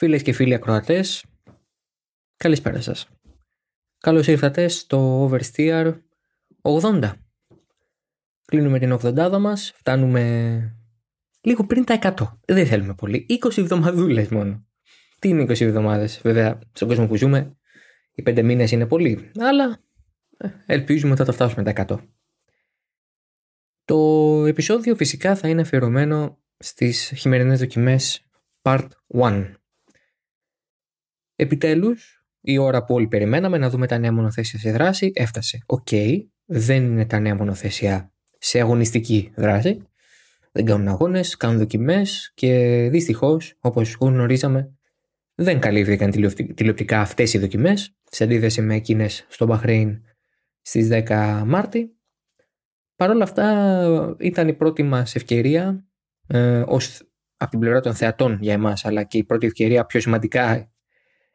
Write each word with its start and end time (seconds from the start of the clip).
Φίλες 0.00 0.22
και 0.22 0.32
φίλοι 0.32 0.54
ακροατές, 0.54 1.24
καλησπέρα 2.36 2.80
σας. 2.80 3.08
Καλώς 3.98 4.26
ήρθατε 4.26 4.68
στο 4.68 5.30
Oversteer 5.30 5.94
80. 6.62 7.12
Κλείνουμε 8.44 8.78
την 8.78 8.92
80 8.92 9.38
μας, 9.40 9.72
φτάνουμε 9.76 10.76
λίγο 11.40 11.66
πριν 11.66 11.84
τα 11.84 11.94
100. 11.94 12.38
Δεν 12.44 12.66
θέλουμε 12.66 12.94
πολύ, 12.94 13.26
20 13.28 13.58
εβδομαδούλες 13.58 14.28
μόνο. 14.28 14.66
Τι 15.18 15.28
είναι 15.28 15.42
20 15.42 15.60
εβδομάδες, 15.60 16.20
βέβαια, 16.22 16.58
στον 16.72 16.88
κόσμο 16.88 17.06
που 17.06 17.16
ζούμε, 17.16 17.56
οι 18.12 18.22
5 18.22 18.42
μήνες 18.42 18.70
είναι 18.70 18.86
πολύ, 18.86 19.30
αλλά 19.38 19.78
ε, 20.36 20.48
ελπίζουμε 20.66 21.12
ότι 21.12 21.20
θα 21.20 21.26
τα 21.26 21.32
φτάσουμε 21.32 21.72
τα 21.72 21.86
100. 21.88 21.98
Το 23.84 24.44
επεισόδιο 24.46 24.94
φυσικά 24.94 25.36
θα 25.36 25.48
είναι 25.48 25.60
αφιερωμένο 25.60 26.38
στις 26.58 27.12
χειμερινές 27.16 27.58
δοκιμές 27.58 28.24
Part 28.62 28.88
1. 29.14 29.54
Επιτέλους, 31.40 32.24
η 32.40 32.58
ώρα 32.58 32.84
που 32.84 32.94
όλοι 32.94 33.06
περιμέναμε 33.06 33.58
να 33.58 33.70
δούμε 33.70 33.86
τα 33.86 33.98
νέα 33.98 34.12
μονοθέσια 34.12 34.58
σε 34.58 34.72
δράση 34.72 35.12
έφτασε. 35.14 35.62
Οκ, 35.66 35.88
δεν 36.44 36.84
είναι 36.84 37.06
τα 37.06 37.18
νέα 37.18 37.34
μονοθέσια 37.34 38.12
σε 38.38 38.60
αγωνιστική 38.60 39.32
δράση. 39.36 39.82
Δεν 40.52 40.64
κάνουν 40.64 40.88
αγώνες, 40.88 41.36
κάνουν 41.36 41.58
δοκιμές 41.58 42.32
και 42.34 42.52
δυστυχώς, 42.90 43.54
όπως 43.60 43.96
γνωρίζαμε, 44.00 44.74
δεν 45.34 45.60
καλύφθηκαν 45.60 46.10
τηλεοπτικά 46.54 47.00
αυτές 47.00 47.34
οι 47.34 47.38
δοκιμές 47.38 47.96
σε 48.04 48.24
αντίθεση 48.24 48.60
με 48.60 48.74
εκείνες 48.74 49.26
στο 49.28 49.46
Μπαχρέιν 49.46 50.02
στις 50.60 50.88
10 50.90 51.42
Μάρτη. 51.46 51.90
Παρ' 52.96 53.10
όλα 53.10 53.24
αυτά 53.24 54.16
ήταν 54.18 54.48
η 54.48 54.54
πρώτη 54.54 54.82
μας 54.82 55.14
ευκαιρία 55.14 55.86
ε, 56.26 56.62
ως 56.66 57.02
από 57.36 57.50
την 57.50 57.60
πλευρά 57.60 57.80
των 57.80 57.94
θεατών 57.94 58.38
για 58.40 58.52
εμάς 58.52 58.84
αλλά 58.84 59.02
και 59.02 59.18
η 59.18 59.24
πρώτη 59.24 59.46
ευκαιρία 59.46 59.84
πιο 59.84 60.00
σημαντικά 60.00 60.70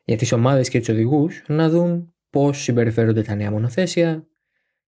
για 0.05 0.17
τις 0.17 0.31
ομάδες 0.31 0.69
και 0.69 0.79
τους 0.79 0.89
οδηγούς 0.89 1.43
να 1.47 1.69
δουν 1.69 2.13
πώς 2.29 2.61
συμπεριφέρονται 2.61 3.21
τα 3.21 3.35
νέα 3.35 3.51
μονοθέσια 3.51 4.27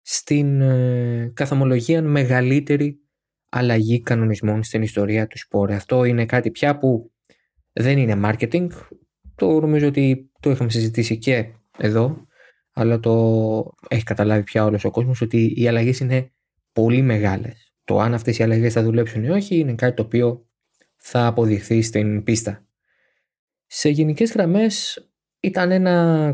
στην 0.03 0.61
ε, 0.61 1.31
καθομολογία 1.35 2.03
μεγαλύτερη 2.03 3.01
αλλαγή 3.49 4.01
κανονισμών 4.01 4.63
στην 4.63 4.83
ιστορία 4.83 5.27
του 5.27 5.39
σπόρ. 5.39 5.73
Αυτό 5.73 6.05
είναι 6.05 6.27
κάτι 6.27 6.51
πια 6.51 6.79
που 6.79 7.13
δεν 7.73 7.99
είναι 7.99 8.21
marketing. 8.25 8.69
Το 9.35 9.61
νομίζω 9.61 9.87
ότι 9.87 10.31
το 10.41 10.51
είχαμε 10.51 10.71
συζητήσει 10.71 11.19
και 11.19 11.47
εδώ, 11.79 12.27
αλλά 12.73 13.01
το 13.01 13.75
έχει 13.89 14.03
καταλάβει 14.03 14.43
πια 14.43 14.65
όλος 14.65 14.85
ο 14.85 14.91
κόσμος 14.91 15.21
ότι 15.21 15.53
οι 15.57 15.69
αλλαγές 15.69 16.01
είναι 16.01 16.33
πολύ 16.73 17.03
μεγάλες. 17.03 17.75
Το 17.85 17.99
αν 18.01 18.15
αυτές 18.15 18.39
οι 18.39 18.43
αλλαγές 18.43 18.73
θα 18.73 18.83
δουλέψουν 18.83 19.25
ή 19.25 19.29
όχι 19.29 19.59
είναι 19.59 19.75
κάτι 19.75 19.97
το 19.97 20.03
οποίο 20.03 20.47
θα 20.97 21.27
αποδειχθεί 21.27 21.83
στην 21.83 22.23
πίστα. 22.23 22.66
Σε 23.67 23.89
γενικές 23.89 24.33
γραμμές 24.33 25.07
ήταν 25.41 25.71
ένα 25.71 26.27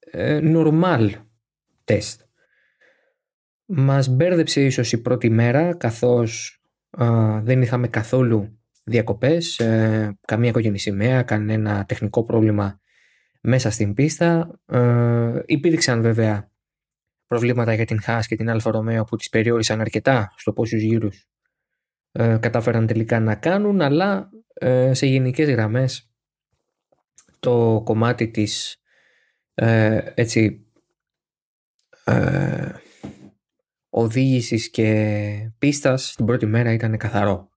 ε, 0.00 0.40
normal 0.42 1.10
τεστ. 1.84 2.20
Μας 3.64 4.08
μπέρδεψε 4.08 4.64
ίσως 4.64 4.92
η 4.92 5.00
πρώτη 5.00 5.30
μέρα 5.30 5.76
καθώς 5.76 6.56
δεν 7.42 7.62
είχαμε 7.62 7.88
καθόλου 7.88 8.58
διακοπές, 8.84 9.58
ε, 9.58 10.18
καμία 10.20 10.48
οικογενή 10.48 10.78
σημαία, 10.78 11.22
κανένα 11.22 11.84
τεχνικό 11.84 12.24
πρόβλημα 12.24 12.80
μέσα 13.40 13.70
στην 13.70 13.94
πίστα. 13.94 14.60
Ε, 14.66 15.40
υπήρξαν 15.46 16.02
βέβαια 16.02 16.50
προβλήματα 17.26 17.74
για 17.74 17.84
την 17.84 17.98
Haas 18.06 18.20
και 18.26 18.36
την 18.36 18.50
Alfa 18.50 18.70
Romeo 18.70 19.04
που 19.04 19.16
τις 19.16 19.28
περιόρισαν 19.28 19.80
αρκετά 19.80 20.34
στο 20.36 20.52
πόσους 20.52 20.80
γύρους 20.80 21.26
ε, 22.12 22.36
κατάφεραν 22.40 22.86
τελικά 22.86 23.20
να 23.20 23.34
κάνουν 23.34 23.80
αλλά 23.80 24.30
ε, 24.54 24.94
σε 24.94 25.06
γενικές 25.06 25.48
γραμμές 25.48 26.12
το 27.40 27.82
κομμάτι 27.84 28.30
της 28.30 28.76
ε, 29.54 30.00
έτσι 30.14 30.66
ε, 32.04 32.70
οδήγησης 33.88 34.70
και 34.70 35.50
πίστας 35.58 36.14
την 36.16 36.26
πρώτη 36.26 36.46
μέρα 36.46 36.72
ήταν 36.72 36.96
καθαρό. 36.96 37.50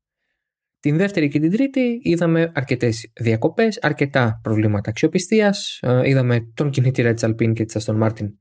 Την 0.79 0.97
δεύτερη 0.97 1.27
και 1.27 1.39
την 1.39 1.51
τρίτη 1.51 1.99
είδαμε 2.03 2.51
αρκετές 2.55 3.11
διακοπές, 3.13 3.79
αρκετά 3.81 4.39
προβλήματα 4.43 4.89
αξιοπιστίας, 4.89 5.79
ε, 5.81 6.09
είδαμε 6.09 6.51
τον 6.53 6.69
κινητήρα 6.69 7.13
της 7.13 7.23
Alpine 7.25 7.53
και 7.53 7.65
της 7.65 7.85
Aston 7.85 8.01
Martin 8.03 8.33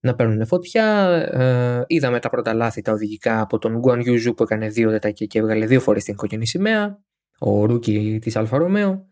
να 0.00 0.14
παίρνουν 0.14 0.46
φωτιά, 0.46 1.06
ε, 1.32 1.84
είδαμε 1.86 2.18
τα 2.18 2.28
πρώτα 2.28 2.54
λάθη 2.54 2.82
τα 2.82 2.92
οδηγικά 2.92 3.40
από 3.40 3.58
τον 3.58 3.80
Guanyu 3.84 3.98
Zhou 3.98 4.36
που 4.36 4.42
έκανε 4.42 4.68
δύο 4.68 4.90
τετακέ 4.90 5.26
και 5.26 5.38
έβγαλε 5.38 5.66
δύο 5.66 5.80
φορές 5.80 6.04
την 6.04 6.16
κόκκινη 6.16 6.46
σημαία, 6.46 7.02
ο 7.38 7.64
rookie 7.64 8.18
της 8.20 8.36
Alfa 8.36 8.58
Romeo, 8.58 9.06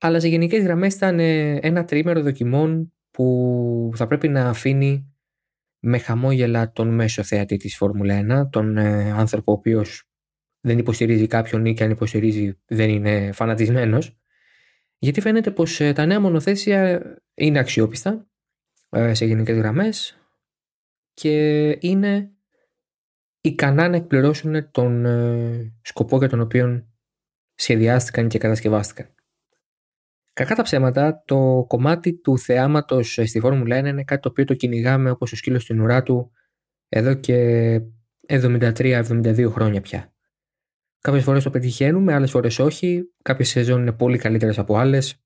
αλλά 0.00 0.20
σε 0.20 0.28
γενικές 0.28 0.62
γραμμές 0.62 0.94
ήταν 0.94 1.18
ε, 1.18 1.54
ένα 1.54 1.84
τρίμερο 1.84 2.22
δοκιμών 2.22 2.92
που 3.10 3.90
θα 3.94 4.06
πρέπει 4.06 4.28
να 4.28 4.48
αφήνει 4.48 5.14
με 5.78 5.98
χαμόγελα 5.98 6.72
τον 6.72 6.94
μέσο 6.94 7.22
θεατή 7.22 7.56
της 7.56 7.76
Φόρμουλα 7.76 8.44
1, 8.44 8.50
τον 8.50 8.76
ε, 8.76 9.10
άνθρωπο 9.10 9.52
ο 9.52 9.54
οποίος 9.54 10.04
δεν 10.60 10.78
υποστηρίζει 10.78 11.26
κάποιον 11.26 11.64
ή 11.64 11.74
και 11.74 11.84
αν 11.84 11.90
υποστηρίζει 11.90 12.58
δεν 12.66 12.90
είναι 12.90 13.32
φανατισμένος, 13.32 14.18
γιατί 14.98 15.20
φαίνεται 15.20 15.50
πως 15.50 15.80
ε, 15.80 15.92
τα 15.92 16.06
νέα 16.06 16.20
μονοθέσια 16.20 17.02
είναι 17.34 17.58
αξιόπιστα 17.58 18.29
σε 19.12 19.24
γενικές 19.24 19.56
γραμμές 19.56 20.18
και 21.14 21.68
είναι 21.80 22.30
ικανά 23.40 23.88
να 23.88 23.96
εκπληρώσουν 23.96 24.70
τον 24.70 25.06
σκοπό 25.82 26.18
για 26.18 26.28
τον 26.28 26.40
οποίο 26.40 26.88
σχεδιάστηκαν 27.54 28.28
και 28.28 28.38
κατασκευάστηκαν. 28.38 29.14
Κακά 30.32 30.54
τα 30.54 30.62
ψέματα, 30.62 31.22
το 31.26 31.64
κομμάτι 31.68 32.14
του 32.14 32.38
θεάματος 32.38 33.12
στη 33.12 33.40
Φόρμουλα 33.40 33.80
1 33.80 33.86
είναι 33.86 34.04
κάτι 34.04 34.22
το 34.22 34.28
οποίο 34.28 34.44
το 34.44 34.54
κυνηγάμε 34.54 35.10
όπως 35.10 35.32
ο 35.32 35.36
σκύλος 35.36 35.62
στην 35.62 35.80
ουρά 35.80 36.02
του 36.02 36.32
εδώ 36.88 37.14
και 37.14 37.80
73-72 38.26 39.50
χρόνια 39.50 39.80
πια. 39.80 40.12
Κάποιες 41.00 41.24
φορές 41.24 41.42
το 41.42 41.50
πετυχαίνουμε, 41.50 42.14
άλλες 42.14 42.30
φορές 42.30 42.58
όχι. 42.58 43.12
Κάποιες 43.22 43.48
σεζόν 43.48 43.80
είναι 43.80 43.92
πολύ 43.92 44.18
καλύτερες 44.18 44.58
από 44.58 44.76
άλλες. 44.76 45.24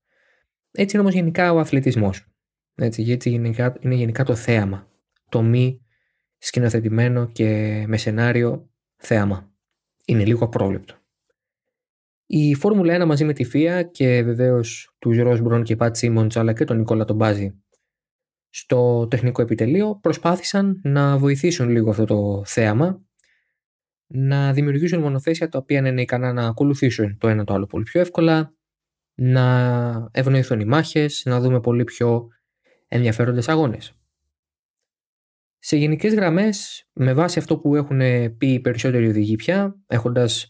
Έτσι 0.70 0.96
είναι 0.96 1.04
όμως 1.04 1.14
γενικά 1.14 1.52
ο 1.52 1.58
αθλητισμός. 1.58 2.33
Έτσι, 2.74 3.02
γιατί 3.02 3.30
γενικά, 3.30 3.76
είναι 3.80 3.94
γενικά 3.94 4.24
το 4.24 4.34
θέαμα. 4.34 4.88
Το 5.28 5.42
μη 5.42 5.80
σκηνοθετημένο 6.38 7.26
και 7.26 7.84
με 7.86 7.96
σενάριο 7.96 8.70
θέαμα. 8.96 9.52
Είναι 10.04 10.24
λίγο 10.24 10.44
απρόβλεπτο. 10.44 10.94
Η 12.26 12.54
Φόρμουλα 12.54 13.02
1 13.02 13.06
μαζί 13.06 13.24
με 13.24 13.32
τη 13.32 13.50
FIA 13.52 13.82
και 13.90 14.22
βεβαίως 14.22 14.94
τους 14.98 15.18
Ρόσμπρον 15.18 15.62
και 15.62 15.76
Πατ 15.76 15.96
Σίμοντ 15.96 16.38
αλλά 16.38 16.52
και 16.52 16.64
τον 16.64 16.76
Νικόλα 16.76 17.04
τον 17.04 17.16
Μπάζη 17.16 17.64
στο 18.50 19.06
τεχνικό 19.10 19.42
επιτελείο 19.42 19.98
προσπάθησαν 20.02 20.80
να 20.84 21.18
βοηθήσουν 21.18 21.68
λίγο 21.68 21.90
αυτό 21.90 22.04
το 22.04 22.42
θέαμα 22.44 23.04
να 24.06 24.52
δημιουργήσουν 24.52 25.00
μονοθέσια 25.00 25.48
τα 25.48 25.58
οποία 25.58 25.78
είναι 25.78 26.00
ικανά 26.00 26.32
να 26.32 26.46
ακολουθήσουν 26.46 27.18
το 27.18 27.28
ένα 27.28 27.44
το 27.44 27.54
άλλο 27.54 27.66
πολύ 27.66 27.84
πιο 27.84 28.00
εύκολα 28.00 28.54
να 29.14 30.08
ευνοηθούν 30.12 30.60
οι 30.60 30.64
μάχες, 30.64 31.22
να 31.24 31.40
δούμε 31.40 31.60
πολύ 31.60 31.84
πιο 31.84 32.28
ενδιαφέροντες 32.94 33.48
αγώνες. 33.48 33.98
Σε 35.58 35.76
γενικές 35.76 36.14
γραμμές, 36.14 36.88
με 36.92 37.12
βάση 37.14 37.38
αυτό 37.38 37.58
που 37.58 37.76
έχουν 37.76 37.98
πει 38.36 38.52
οι 38.52 38.60
περισσότεροι 38.60 39.08
οδηγοί 39.08 39.36
πια, 39.36 39.76
έχοντας 39.86 40.46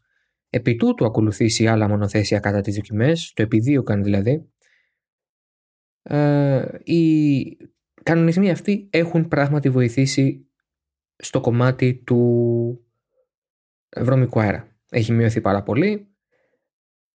επί 0.50 0.76
τούτου 0.76 1.04
ακολουθήσει 1.04 1.66
άλλα 1.66 1.88
μονοθέσια 1.88 2.40
κατά 2.40 2.60
τις 2.60 2.74
δοκιμές, 2.74 3.32
το 3.34 3.42
επιδίωκαν 3.42 4.02
δηλαδή, 4.02 4.48
ε, 6.02 6.66
οι 6.82 7.56
κανονισμοί 8.02 8.50
αυτοί 8.50 8.88
έχουν 8.90 9.28
πράγματι 9.28 9.70
βοηθήσει 9.70 10.48
στο 11.16 11.40
κομμάτι 11.40 11.94
του 11.94 12.18
βρώμικου 13.96 14.40
αέρα. 14.40 14.68
Έχει 14.90 15.12
μειωθεί 15.12 15.40
πάρα 15.40 15.62
πολύ, 15.62 16.08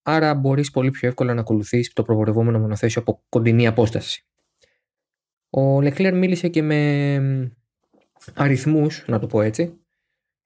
άρα 0.02 0.34
μπορείς 0.34 0.72
πολύ 0.72 0.92
πιο 0.92 1.08
εύκολα 1.08 1.34
να 1.34 1.42
ακολουθείς 1.42 1.94
το 1.94 2.04
προπορευόμενο 2.04 2.60
μονοθέσιο 2.60 3.02
από 3.02 3.24
κοντινή 3.30 3.68
απόσταση. 3.68 4.29
Ο 5.50 5.82
Λεκλέρ 5.82 6.16
μίλησε 6.16 6.48
και 6.48 6.62
με 6.62 7.52
αριθμούς, 8.34 9.04
να 9.08 9.20
το 9.20 9.28
πω 9.28 9.42
έτσι, 9.42 9.80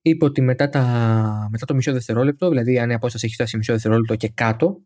είπε 0.01 0.25
ότι 0.25 0.41
μετά, 0.41 0.69
τα, 0.69 1.47
μετά 1.51 1.65
το 1.65 1.73
μισό 1.73 1.91
δευτερόλεπτο, 1.91 2.49
δηλαδή 2.49 2.79
αν 2.79 2.89
η 2.89 2.93
απόσταση 2.93 3.25
έχει 3.25 3.33
φτάσει 3.33 3.57
μισό 3.57 3.73
δευτερόλεπτο 3.73 4.15
και 4.15 4.29
κάτω, 4.29 4.81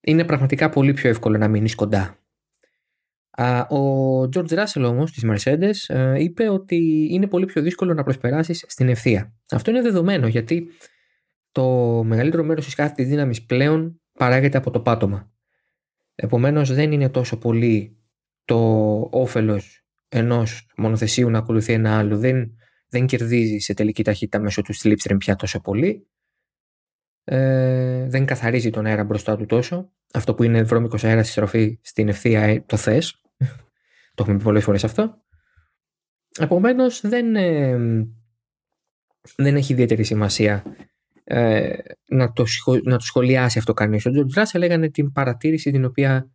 είναι 0.00 0.24
πραγματικά 0.24 0.68
πολύ 0.68 0.92
πιο 0.92 1.10
εύκολο 1.10 1.38
να 1.38 1.48
μείνεις 1.48 1.74
κοντά. 1.74 2.14
Ο 3.68 4.22
George 4.22 4.48
Russell 4.48 4.84
όμως 4.84 5.12
της 5.12 5.24
Mercedes 5.26 5.94
ε, 5.94 6.22
είπε 6.22 6.48
ότι 6.48 7.08
είναι 7.10 7.26
πολύ 7.26 7.44
πιο 7.44 7.62
δύσκολο 7.62 7.94
να 7.94 8.02
προσπεράσεις 8.02 8.64
στην 8.68 8.88
ευθεία. 8.88 9.34
Αυτό 9.50 9.70
είναι 9.70 9.82
δεδομένο 9.82 10.26
γιατί 10.26 10.68
το 11.52 11.66
μεγαλύτερο 12.04 12.44
μέρος 12.44 12.64
της 12.64 12.74
κάθε 12.74 13.04
δύναμης 13.04 13.44
πλέον 13.44 14.00
παράγεται 14.12 14.58
από 14.58 14.70
το 14.70 14.80
πάτωμα. 14.80 15.32
Επομένως 16.14 16.74
δεν 16.74 16.92
είναι 16.92 17.08
τόσο 17.08 17.38
πολύ 17.38 17.99
το 18.44 18.58
όφελος 19.12 19.84
ενός 20.08 20.70
μονοθεσίου 20.76 21.30
να 21.30 21.38
ακολουθεί 21.38 21.72
ένα 21.72 21.98
άλλο. 21.98 22.18
Δεν 22.18 22.54
δεν 22.90 23.06
κερδίζει 23.06 23.58
σε 23.58 23.74
τελική 23.74 24.04
ταχύτητα 24.04 24.38
μέσω 24.38 24.62
του 24.62 24.74
slipstream 24.76 25.16
πια 25.18 25.36
τόσο 25.36 25.60
πολύ. 25.60 26.06
ε, 27.24 28.08
δεν 28.08 28.24
καθαρίζει 28.24 28.70
τον 28.70 28.86
αέρα 28.86 29.04
μπροστά 29.04 29.36
του 29.36 29.46
τόσο. 29.46 29.92
Αυτό 30.12 30.34
που 30.34 30.42
είναι 30.42 30.62
βρώμικος 30.62 31.04
αέρας 31.04 31.24
στη 31.24 31.32
στροφή 31.32 31.78
στην 31.82 32.08
ευθεία 32.08 32.42
ε, 32.42 32.60
το 32.66 32.76
θες. 32.76 33.20
το 34.14 34.22
έχουμε 34.22 34.36
πει 34.36 34.42
πολλές 34.42 34.64
φορές 34.64 34.84
αυτό. 34.84 35.24
Επομένως 36.38 37.00
δεν, 37.00 37.36
ε, 37.36 37.78
δεν 39.36 39.56
έχει 39.56 39.72
ιδιαίτερη 39.72 40.04
σημασία 40.04 40.64
ε, 41.24 41.76
να, 42.06 42.32
το, 42.32 42.44
να 42.84 42.96
το 42.96 43.04
σχολιάσει 43.04 43.58
αυτό 43.58 43.72
κανείς. 43.72 44.06
Ο 44.06 44.10
Τζορτζ 44.10 44.34
Ράσελ 44.34 44.62
έκανε 44.62 44.90
την 44.90 45.12
παρατήρηση 45.12 45.70
την 45.70 45.84
οποία 45.84 46.30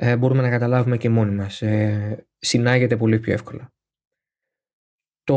ε, 0.00 0.16
μπορούμε 0.16 0.42
να 0.42 0.50
καταλάβουμε 0.50 0.96
και 0.96 1.08
μόνοι 1.08 1.34
μας. 1.34 1.62
Ε, 1.62 2.26
συνάγεται 2.38 2.96
πολύ 2.96 3.18
πιο 3.18 3.32
εύκολα. 3.32 3.72
Το 5.24 5.36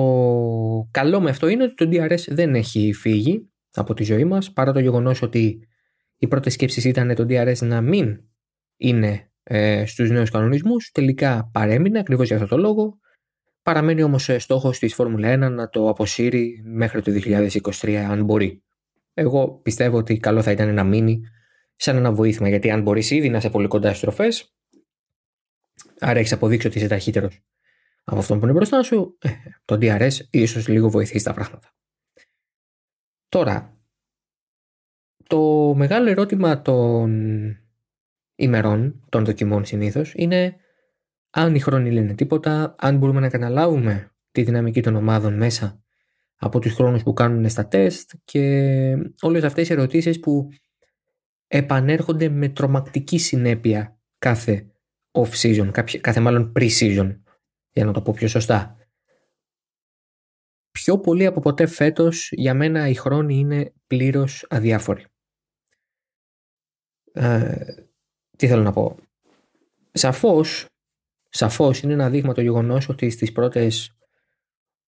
καλό 0.92 1.22
με 1.22 1.30
αυτό 1.30 1.48
είναι 1.48 1.64
ότι 1.64 1.74
το 1.74 1.90
DRS 1.92 2.24
δεν 2.28 2.56
έχει 2.56 2.94
φύγει 2.94 3.52
από 3.74 3.94
τη 3.94 4.04
ζωή 4.04 4.26
μας 4.26 4.52
παρά 4.52 4.72
το 4.72 4.80
γεγονός 4.80 5.22
ότι 5.22 5.68
οι 6.18 6.28
πρώτες 6.28 6.54
σκέψεις 6.54 6.86
ήταν 6.86 7.16
το 7.16 7.26
DRS 7.30 7.58
να 7.58 7.82
μην 7.82 8.20
είναι 8.78 9.32
ε, 9.44 9.86
στους 9.86 10.10
νέους 10.10 10.30
κανονισμούς 10.30 10.92
τελικά 10.92 11.50
παρέμεινε 11.54 12.00
ακριβώς 12.00 12.28
για 12.28 12.36
αυτό 12.36 12.48
το 12.48 12.58
λόγο 12.58 13.00
παραμένει 13.62 14.04
όμως 14.04 14.30
ε, 14.30 14.40
στόχος 14.40 14.80
της 14.80 14.94
Φόρμουλα 14.94 15.34
1 15.34 15.52
να 15.52 15.70
το 15.70 15.90
αποσύρει 15.90 16.62
μέχρι 16.66 17.02
το 17.02 17.12
2023 17.82 17.94
αν 17.94 18.24
μπορεί 18.24 18.64
εγώ 19.14 19.60
πιστεύω 19.64 19.98
ότι 19.98 20.18
καλό 20.18 20.42
θα 20.42 20.52
ήταν 20.52 20.74
να 20.74 20.84
μείνει 20.84 21.22
σαν 21.82 21.98
ένα 21.98 22.12
βοήθημα 22.12 22.50
γιατί 22.50 22.72
αν 22.72 22.82
μπορείς 22.82 23.12
ήδη 23.12 23.30
να 23.30 23.38
είσαι 23.38 23.50
πολύ 23.50 23.68
κοντά 23.68 23.90
στις 23.90 24.02
τροφέ, 24.02 24.28
άρα 26.00 26.20
έχεις 26.20 26.32
αποδείξει 26.32 26.68
ότι 26.68 26.78
είσαι 26.78 26.88
ταχύτερος 26.88 27.42
από 28.04 28.20
αυτόν 28.20 28.40
που 28.40 28.44
είναι 28.46 28.54
μπροστά 28.54 28.84
σου, 28.84 29.18
ε, 29.22 29.30
το 29.66 29.78
DRS 29.82 30.18
ίσως 30.30 30.68
λίγο 30.68 30.90
βοηθήσει 30.90 31.24
τα 31.24 31.34
πράγματα. 31.34 31.74
Τώρα, 33.30 33.78
το 35.28 35.74
μεγάλο 35.76 36.10
ερώτημα 36.10 36.62
των 36.62 37.10
ημερών, 38.36 39.06
των 39.10 39.26
δοκιμών 39.26 39.66
συνήθως, 39.66 40.14
είναι 40.16 40.56
αν 41.30 41.56
οι 41.56 41.60
χρόνοι 41.60 41.92
λένε 41.92 42.14
τίποτα, 42.14 42.76
αν 42.78 42.98
μπορούμε 42.98 43.20
να 43.20 43.30
καταλάβουμε 43.30 44.12
τη 44.32 44.44
δυναμική 44.44 44.82
των 44.82 44.96
ομάδων 44.96 45.38
μέσα 45.38 45.84
από 46.36 46.60
τους 46.60 46.74
χρόνους 46.74 47.04
που 47.04 47.14
κάνουν 47.14 47.50
στα 47.50 47.68
τεστ 47.68 48.12
και 48.24 48.98
όλες 49.22 49.44
αυτές 49.44 49.70
οι 49.70 49.74
ερωτήσεις 49.74 50.20
που 50.20 50.50
επανέρχονται 51.54 52.30
με 52.30 52.50
τρομακτική 52.50 53.18
συνέπεια 53.18 54.00
κάθε 54.18 54.72
off-season, 55.12 55.70
κάθε 56.02 56.20
μάλλον 56.20 56.52
pre-season, 56.56 57.20
για 57.72 57.86
να 57.86 57.92
το 57.92 58.02
πω 58.02 58.14
πιο 58.14 58.28
σωστά. 58.28 58.78
Πιο 60.72 61.00
πολύ 61.00 61.26
από 61.26 61.40
ποτέ 61.40 61.66
φέτος 61.66 62.32
για 62.32 62.54
μένα 62.54 62.88
οι 62.88 62.94
χρόνοι 62.94 63.36
είναι 63.36 63.74
πλήρως 63.88 64.46
αδιάφοροι. 64.50 65.06
Ε, 67.14 67.76
τι 68.38 68.48
θέλω 68.48 68.62
να 68.62 68.72
πω. 68.72 68.98
Σαφώς, 69.92 70.66
σαφώς 71.30 71.82
είναι 71.82 71.94
ένα 71.94 72.10
δείγμα 72.10 72.34
το 72.34 72.42
γεγονός 72.42 72.90
ότι 72.90 73.10
στις 73.10 73.32
πρώτες 73.32 73.96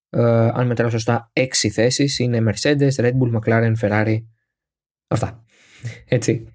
ε, 0.09 0.49
αν 0.53 0.67
μετράω 0.67 0.89
σωστά, 0.89 1.29
έξι 1.33 1.69
θέσεις 1.69 2.19
είναι 2.19 2.51
Mercedes, 2.51 2.91
Red 2.95 3.13
Bull, 3.17 3.39
McLaren, 3.39 3.73
Ferrari. 3.81 4.25
Αυτά. 5.07 5.42
Έτσι. 6.05 6.47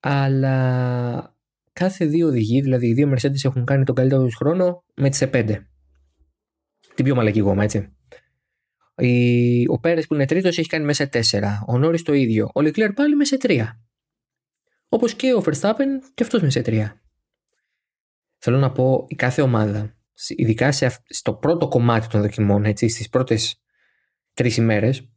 Αλλά 0.00 1.36
κάθε 1.72 2.04
δύο 2.04 2.26
οδηγοί, 2.26 2.60
δηλαδή 2.60 2.86
οι 2.86 2.92
δύο 2.92 3.12
Mercedes 3.12 3.44
έχουν 3.44 3.64
κάνει 3.64 3.84
τον 3.84 3.94
καλύτερο 3.94 4.24
τους 4.24 4.34
χρόνο 4.34 4.84
με 4.94 5.08
τις 5.10 5.22
E5. 5.22 5.56
Την 6.94 7.04
πιο 7.04 7.14
μαλακή 7.14 7.40
γόμα, 7.40 7.62
έτσι. 7.62 7.94
Ο 9.68 9.80
Πέρες 9.80 10.06
που 10.06 10.14
είναι 10.14 10.26
τρίτος 10.26 10.58
έχει 10.58 10.68
κάνει 10.68 10.84
μέσα 10.84 11.08
4. 11.08 11.18
Ο 11.66 11.78
Νόρις 11.78 12.02
το 12.02 12.12
ίδιο. 12.12 12.44
Ο 12.54 12.60
Leclerc 12.60 12.92
πάλι 12.94 13.16
μέσα 13.16 13.36
3. 13.40 13.66
Όπως 14.88 15.14
και 15.14 15.34
ο 15.34 15.42
Verstappen 15.46 15.86
και 16.14 16.22
αυτός 16.22 16.42
μέσα 16.42 16.60
3. 16.64 16.86
Θέλω 18.38 18.58
να 18.58 18.72
πω 18.72 19.04
η 19.08 19.14
κάθε 19.14 19.42
ομάδα 19.42 20.00
ειδικά 20.28 20.72
σε, 20.72 21.02
στο 21.08 21.34
πρώτο 21.34 21.68
κομμάτι 21.68 22.08
των 22.08 22.20
δοκιμών, 22.20 22.64
έτσι, 22.64 22.88
στις 22.88 23.08
πρώτες 23.08 23.62
τρεις 24.34 24.56
ημέρες, 24.56 25.08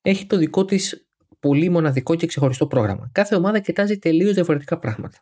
έχει 0.00 0.26
το 0.26 0.36
δικό 0.36 0.64
της 0.64 1.08
πολύ 1.44 1.68
μοναδικό 1.68 2.14
και 2.14 2.26
ξεχωριστό 2.26 2.66
πρόγραμμα. 2.66 3.10
Κάθε 3.12 3.34
ομάδα 3.34 3.58
κοιτάζει 3.58 3.98
τελείως 3.98 4.34
διαφορετικά 4.34 4.78
πράγματα. 4.78 5.18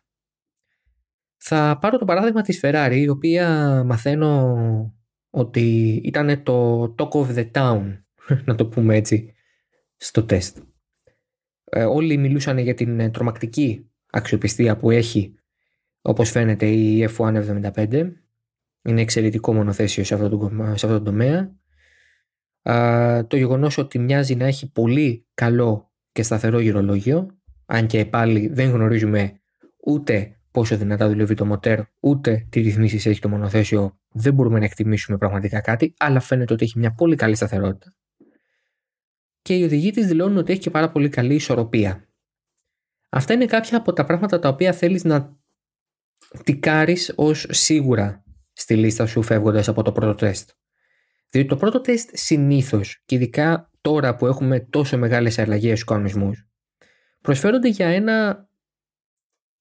Θα 1.37 1.77
πάρω 1.81 1.97
το 1.97 2.05
παράδειγμα 2.05 2.41
της 2.41 2.59
Ferrari, 2.63 2.95
η 2.95 3.09
οποία 3.09 3.47
μαθαίνω 3.85 4.55
ότι 5.29 5.95
ήταν 6.03 6.43
το 6.43 6.83
talk 6.97 7.09
of 7.09 7.35
the 7.35 7.51
town, 7.51 8.03
να 8.45 8.55
το 8.55 8.67
πούμε 8.67 8.95
έτσι, 8.95 9.33
στο 9.95 10.23
τεστ. 10.23 10.57
Ε, 11.63 11.83
όλοι 11.83 12.17
μιλούσαν 12.17 12.57
για 12.57 12.73
την 12.73 13.11
τρομακτική 13.11 13.91
αξιοπιστία 14.11 14.77
που 14.77 14.91
έχει, 14.91 15.35
όπως 16.01 16.29
φαίνεται, 16.29 16.65
η 16.65 17.09
F175 17.17 18.11
είναι 18.83 19.01
εξαιρετικό 19.01 19.53
μονοθέσιο 19.53 20.03
σε 20.03 20.13
αυτό 20.13 20.29
το, 20.29 20.49
σε 20.57 20.85
αυτό 20.85 20.97
το 20.97 21.01
τομέα. 21.01 21.55
Α, 22.61 23.27
το 23.27 23.37
γεγονός 23.37 23.77
ότι 23.77 23.99
μοιάζει 23.99 24.35
να 24.35 24.45
έχει 24.45 24.71
πολύ 24.71 25.27
καλό 25.33 25.92
και 26.13 26.23
σταθερό 26.23 26.59
γυρολόγιο, 26.59 27.37
αν 27.65 27.87
και 27.87 28.05
πάλι 28.05 28.47
δεν 28.47 28.69
γνωρίζουμε 28.69 29.41
ούτε 29.85 30.37
πόσο 30.51 30.77
δυνατά 30.77 31.07
δουλεύει 31.07 31.33
το 31.33 31.45
μοτέρ, 31.45 31.79
ούτε 31.99 32.47
τι 32.49 32.59
ρυθμίσεις 32.59 33.05
έχει 33.05 33.19
το 33.19 33.29
μονοθέσιο, 33.29 33.99
δεν 34.11 34.33
μπορούμε 34.33 34.59
να 34.59 34.65
εκτιμήσουμε 34.65 35.17
πραγματικά 35.17 35.61
κάτι, 35.61 35.93
αλλά 35.97 36.19
φαίνεται 36.19 36.53
ότι 36.53 36.63
έχει 36.63 36.79
μια 36.79 36.93
πολύ 36.93 37.15
καλή 37.15 37.35
σταθερότητα. 37.35 37.95
Και 39.41 39.55
οι 39.55 39.63
οδηγοί 39.63 39.91
της 39.91 40.07
δηλώνουν 40.07 40.37
ότι 40.37 40.51
έχει 40.51 40.61
και 40.61 40.69
πάρα 40.69 40.91
πολύ 40.91 41.09
καλή 41.09 41.33
ισορροπία. 41.35 42.07
Αυτά 43.09 43.33
είναι 43.33 43.45
κάποια 43.45 43.77
από 43.77 43.93
τα 43.93 44.05
πράγματα 44.05 44.39
τα 44.39 44.49
οποία 44.49 44.73
θέλεις 44.73 45.03
να 45.03 45.37
τικάρεις 46.43 47.13
ως 47.15 47.45
σίγουρα 47.49 48.23
στη 48.53 48.75
λίστα 48.75 49.05
σου 49.05 49.21
φεύγοντας 49.21 49.67
από 49.67 49.83
το 49.83 49.91
πρώτο 49.91 50.15
τεστ. 50.15 50.49
Διότι 51.33 51.47
το 51.47 51.55
πρώτο 51.55 51.81
τεστ 51.81 52.09
συνήθως, 52.13 53.01
και 53.05 53.15
ειδικά 53.15 53.71
τώρα 53.81 54.15
που 54.15 54.25
έχουμε 54.25 54.59
τόσο 54.59 54.97
μεγάλες 54.97 55.39
αλλαγές 55.39 55.71
στους 55.71 55.83
κανονισμούς, 55.83 56.47
προσφέρονται 57.21 57.69
για, 57.69 57.87
ένα, 57.87 58.47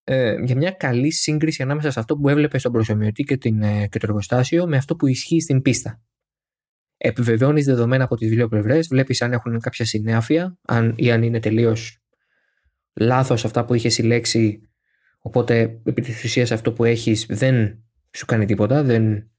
ε, 0.04 0.42
για 0.42 0.56
μια 0.56 0.70
καλή 0.70 1.12
σύγκριση 1.12 1.62
ανάμεσα 1.62 1.90
σε 1.90 1.98
αυτό 2.00 2.16
που 2.16 2.28
έβλεπες 2.28 2.60
στον 2.60 2.72
προσωμιωτή 2.72 3.22
και, 3.22 3.36
την, 3.36 3.62
ε, 3.62 3.86
και 3.86 3.98
το 3.98 4.06
εργοστάσιο 4.08 4.66
με 4.66 4.76
αυτό 4.76 4.96
που 4.96 5.06
ισχύει 5.06 5.40
στην 5.40 5.62
πίστα. 5.62 6.02
Επιβεβαιώνεις 6.96 7.64
δεδομένα 7.64 8.04
από 8.04 8.16
τις 8.16 8.30
δύο 8.30 8.48
πλευρές, 8.48 8.88
βλέπεις 8.88 9.22
αν 9.22 9.32
έχουν 9.32 9.60
κάποια 9.60 9.84
συνάφεια 9.84 10.58
αν, 10.62 10.94
ή 10.96 11.10
αν 11.12 11.22
είναι 11.22 11.40
τελείως 11.40 11.98
λάθος 12.94 13.44
αυτά 13.44 13.64
που 13.64 13.74
είχες 13.74 13.94
συλλέξει. 13.94 14.68
Οπότε, 15.18 15.80
επί 15.84 16.02
της 16.02 16.24
ουσίας, 16.24 16.50
αυτό 16.52 16.72
που 16.72 16.84
έχεις 16.84 17.26
δεν 17.28 17.84
σου 18.10 18.26
κάνει 18.26 18.44
τίποτα, 18.44 18.82
δεν, 18.82 19.30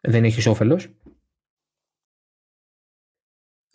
δεν 0.00 0.24
έχεις 0.24 0.46
όφελος. 0.46 0.88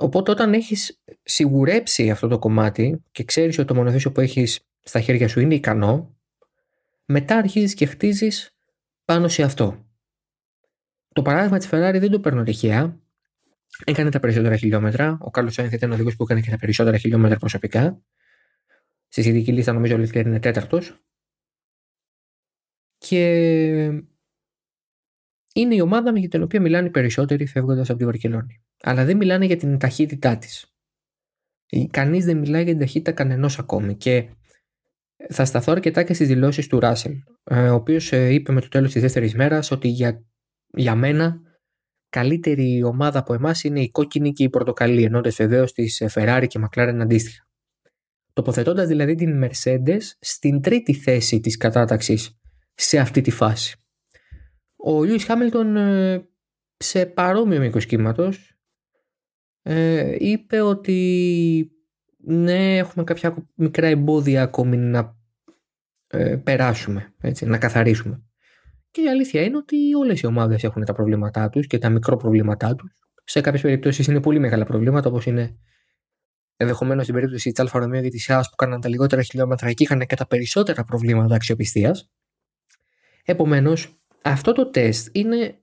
Οπότε 0.03 0.31
όταν 0.31 0.53
έχεις 0.53 1.03
σιγουρέψει 1.23 2.09
αυτό 2.09 2.27
το 2.27 2.39
κομμάτι 2.39 3.03
και 3.11 3.23
ξέρεις 3.23 3.57
ότι 3.57 3.67
το 3.67 3.75
μονοθέσιο 3.75 4.11
που 4.11 4.21
έχεις 4.21 4.59
στα 4.83 4.99
χέρια 4.99 5.27
σου 5.27 5.39
είναι 5.39 5.55
ικανό, 5.55 6.17
μετά 7.05 7.37
αρχίζεις 7.37 7.73
και 7.73 7.85
χτίζεις 7.85 8.55
πάνω 9.05 9.27
σε 9.27 9.43
αυτό. 9.43 9.85
Το 11.13 11.21
παράδειγμα 11.21 11.57
της 11.57 11.67
Ferrari 11.67 11.97
δεν 11.99 12.11
το 12.11 12.19
παίρνω 12.19 12.43
τυχαία. 12.43 12.99
Έκανε 13.83 14.09
τα 14.09 14.19
περισσότερα 14.19 14.57
χιλιόμετρα. 14.57 15.17
Ο 15.21 15.29
Κάρλος 15.29 15.53
Σάινθ 15.53 15.73
ήταν 15.73 15.91
ο 15.91 15.93
οδηγός 15.93 16.15
που 16.15 16.23
έκανε 16.23 16.41
και 16.41 16.49
τα 16.49 16.57
περισσότερα 16.57 16.97
χιλιόμετρα 16.97 17.37
προσωπικά. 17.37 18.01
Στη 19.07 19.21
σχετική 19.21 19.51
λίστα 19.51 19.73
νομίζω 19.73 19.95
ότι 19.95 20.19
είναι 20.19 20.39
τέταρτος. 20.39 20.99
Και 22.97 24.03
είναι 25.53 25.75
η 25.75 25.81
ομάδα 25.81 26.19
για 26.19 26.29
την 26.29 26.43
οποία 26.43 26.61
μιλάνε 26.61 26.87
οι 26.87 26.91
περισσότεροι 26.91 27.45
φεύγοντας 27.45 27.89
από 27.89 27.99
τη 27.99 28.05
Βαρκελόνη. 28.05 28.63
Αλλά 28.83 29.05
δεν 29.05 29.17
μιλάνε 29.17 29.45
για 29.45 29.57
την 29.57 29.77
ταχύτητά 29.77 30.37
της. 30.37 30.65
Κανείς 31.89 32.25
δεν 32.25 32.37
μιλάει 32.37 32.63
για 32.63 32.71
την 32.71 32.81
ταχύτητα 32.81 33.11
κανενός 33.11 33.59
ακόμη. 33.59 33.95
Και 33.95 34.29
θα 35.29 35.45
σταθώ 35.45 35.71
αρκετά 35.71 36.03
και 36.03 36.13
στις 36.13 36.27
δηλώσεις 36.27 36.67
του 36.67 36.79
Ράσελ, 36.79 37.13
ε, 37.43 37.69
ο 37.69 37.75
οποίος 37.75 38.11
ε, 38.11 38.33
είπε 38.33 38.51
με 38.51 38.61
το 38.61 38.67
τέλος 38.67 38.91
της 38.91 39.01
δεύτερης 39.01 39.35
μέρας 39.35 39.71
ότι 39.71 39.87
για, 39.87 40.25
για 40.67 40.95
μένα 40.95 41.41
καλύτερη 42.09 42.83
ομάδα 42.83 43.19
από 43.19 43.33
εμάς 43.33 43.63
είναι 43.63 43.81
η 43.81 43.89
κόκκινη 43.89 44.31
και 44.31 44.43
η 44.43 44.49
πορτοκαλί, 44.49 45.03
ενώντας 45.03 45.35
βεβαίως 45.35 45.73
τη 45.73 45.83
Ferrari 46.13 46.45
και 46.47 46.59
McLaren 46.63 46.97
αντίστοιχα. 47.01 47.47
Τοποθετώντας 48.33 48.87
δηλαδή 48.87 49.15
την 49.15 49.43
Mercedes 49.43 50.01
στην 50.19 50.61
τρίτη 50.61 50.93
θέση 50.93 51.39
της 51.39 51.57
κατάταξης 51.57 52.39
σε 52.73 52.99
αυτή 52.99 53.21
τη 53.21 53.31
φάση. 53.31 53.82
Ο 54.85 55.03
Λιούις 55.03 55.23
Χάμιλτον 55.23 55.75
ε, 55.75 56.29
σε 56.77 57.05
παρόμοιο 57.05 57.59
μήκος 57.59 57.85
κύματος 57.85 58.57
ε, 59.61 60.15
είπε 60.19 60.61
ότι 60.61 61.71
ναι 62.17 62.77
έχουμε 62.77 63.03
κάποια 63.03 63.49
μικρά 63.55 63.87
εμπόδια 63.87 64.41
ακόμη 64.41 64.77
να 64.77 65.17
ε, 66.07 66.35
περάσουμε, 66.35 67.13
έτσι, 67.21 67.45
να 67.45 67.57
καθαρίσουμε. 67.57 68.23
Και 68.91 69.01
η 69.01 69.07
αλήθεια 69.07 69.41
είναι 69.41 69.57
ότι 69.57 69.93
όλες 69.93 70.21
οι 70.21 70.25
ομάδες 70.25 70.63
έχουν 70.63 70.85
τα 70.85 70.93
προβλήματά 70.93 71.49
τους 71.49 71.67
και 71.67 71.77
τα 71.77 71.89
μικροπροβλήματά 71.89 72.75
τους. 72.75 72.91
Σε 73.23 73.41
κάποιες 73.41 73.61
περιπτώσεις 73.61 74.07
είναι 74.07 74.21
πολύ 74.21 74.39
μεγάλα 74.39 74.65
προβλήματα 74.65 75.09
όπως 75.09 75.25
είναι 75.25 75.57
ενδεχομένως 76.57 77.03
στην 77.03 77.15
περίπτωση 77.15 77.51
της 77.51 77.59
Alfa 77.59 77.79
Romeo 77.79 78.01
και 78.01 78.09
της 78.09 78.29
Haas 78.29 78.49
που 78.49 78.55
κάναν 78.55 78.81
τα 78.81 78.89
λιγότερα 78.89 79.21
χιλιόμετρα 79.21 79.67
εκεί 79.67 79.83
είχαν 79.83 79.99
και 79.99 80.15
τα 80.15 80.27
περισσότερα 80.27 80.83
προβλήματα 80.83 81.35
αξιοπιστίας. 81.35 82.11
Επομένως, 83.25 84.02
αυτό 84.23 84.53
το 84.53 84.69
τεστ 84.69 85.15
είναι 85.15 85.57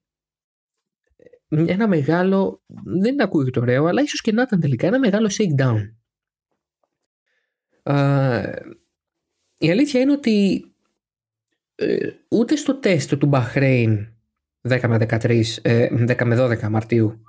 ένα 1.49 1.89
μεγάλο, 1.89 2.63
δεν 2.85 3.23
ακούγεται 3.23 3.61
ωραίο, 3.61 3.85
αλλά 3.85 4.03
ίσως 4.03 4.21
και 4.21 4.33
να 4.33 4.43
ήταν 4.43 4.61
τελικά 4.61 4.87
ένα 4.87 4.99
μεγάλο 4.99 5.31
shakedown. 5.39 5.95
η 9.59 9.71
αλήθεια 9.71 10.01
είναι 10.01 10.13
ότι 10.13 10.65
ε, 11.75 12.11
ούτε 12.29 12.57
στο 12.57 12.75
τεστ 12.75 13.15
του 13.15 13.27
Μπαχρέιν 13.27 14.09
10 14.69 14.81
με 14.89 15.07
13, 15.09 15.43
10 15.43 15.63
ε, 15.63 15.89
με 16.25 16.37
12 16.39 16.69
Μαρτίου 16.69 17.23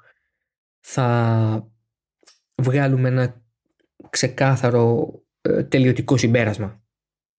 θα 0.79 1.71
βγάλουμε 2.55 3.07
ένα 3.07 3.41
ξεκάθαρο 4.09 5.13
ε, 5.41 5.63
τελειωτικό 5.63 6.17
συμπέρασμα. 6.17 6.83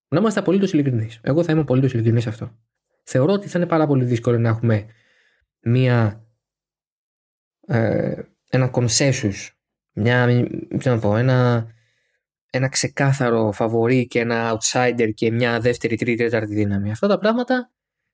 Να 0.09 0.19
είμαστε 0.19 0.41
απολύτως 0.41 0.73
ειλικρινείς. 0.73 1.21
Εγώ 1.23 1.45
θα 1.45 1.53
είμαι 1.53 1.61
απολύτως 1.61 1.93
ειλικρινής 1.93 2.23
σε 2.23 2.29
αυτό. 2.29 2.59
Θεωρώ 3.03 3.33
ότι 3.33 3.49
θα 3.49 3.59
είναι 3.59 3.69
πάρα 3.69 3.87
πολύ 3.87 4.05
δύσκολο 4.05 4.39
να 4.39 4.49
έχουμε 4.49 4.87
μία, 5.61 6.27
ε, 7.67 8.23
ένα 8.51 8.71
consensus, 8.73 9.49
μια, 9.93 10.47
να 10.85 10.99
πω, 10.99 11.17
ένα, 11.17 11.67
ένα 12.51 12.69
ξεκάθαρο 12.69 13.53
φαβορή 13.53 14.07
και 14.07 14.21
ένα 14.21 14.59
outsider 14.59 15.11
και 15.15 15.31
μια 15.31 15.61
δεύτερη, 15.61 15.97
τρίτη, 15.97 16.25
τέταρτη 16.25 16.55
δύναμη. 16.55 16.91
Αυτά 16.91 17.07
τα 17.07 17.19
πράγματα 17.19 17.71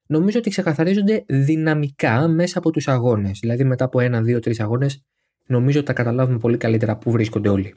νομίζω 0.06 0.38
ότι 0.38 0.50
ξεκαθαρίζονται 0.50 1.24
δυναμικά 1.26 2.28
μέσα 2.28 2.58
από 2.58 2.70
τους 2.70 2.88
αγώνες. 2.88 3.38
Δηλαδή 3.40 3.64
μετά 3.64 3.84
από 3.84 4.00
ένα, 4.00 4.22
δύο, 4.22 4.40
τρεις 4.40 4.60
αγώνες 4.60 5.04
νομίζω 5.46 5.78
ότι 5.78 5.88
θα 5.88 5.92
καταλάβουμε 5.92 6.38
πολύ 6.38 6.56
καλύτερα 6.56 6.96
πού 6.96 7.10
βρίσκονται 7.10 7.48
όλοι. 7.48 7.74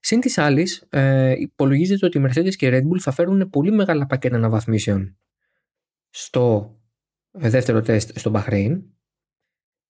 Συν 0.00 0.20
της 0.20 0.38
άλλης, 0.38 0.86
ε, 0.90 1.34
υπολογίζεται 1.38 2.06
ότι 2.06 2.18
οι 2.18 2.24
Mercedes 2.26 2.54
και 2.54 2.66
οι 2.66 2.70
Red 2.72 2.82
Bull 2.82 2.98
θα 2.98 3.10
φέρουν 3.10 3.50
πολύ 3.50 3.72
μεγάλα 3.72 4.06
πακέτα 4.06 4.36
αναβαθμίσεων 4.36 5.16
στο 6.10 6.74
δεύτερο 7.30 7.80
τεστ 7.80 8.18
στο 8.18 8.32
Bahrain, 8.34 8.82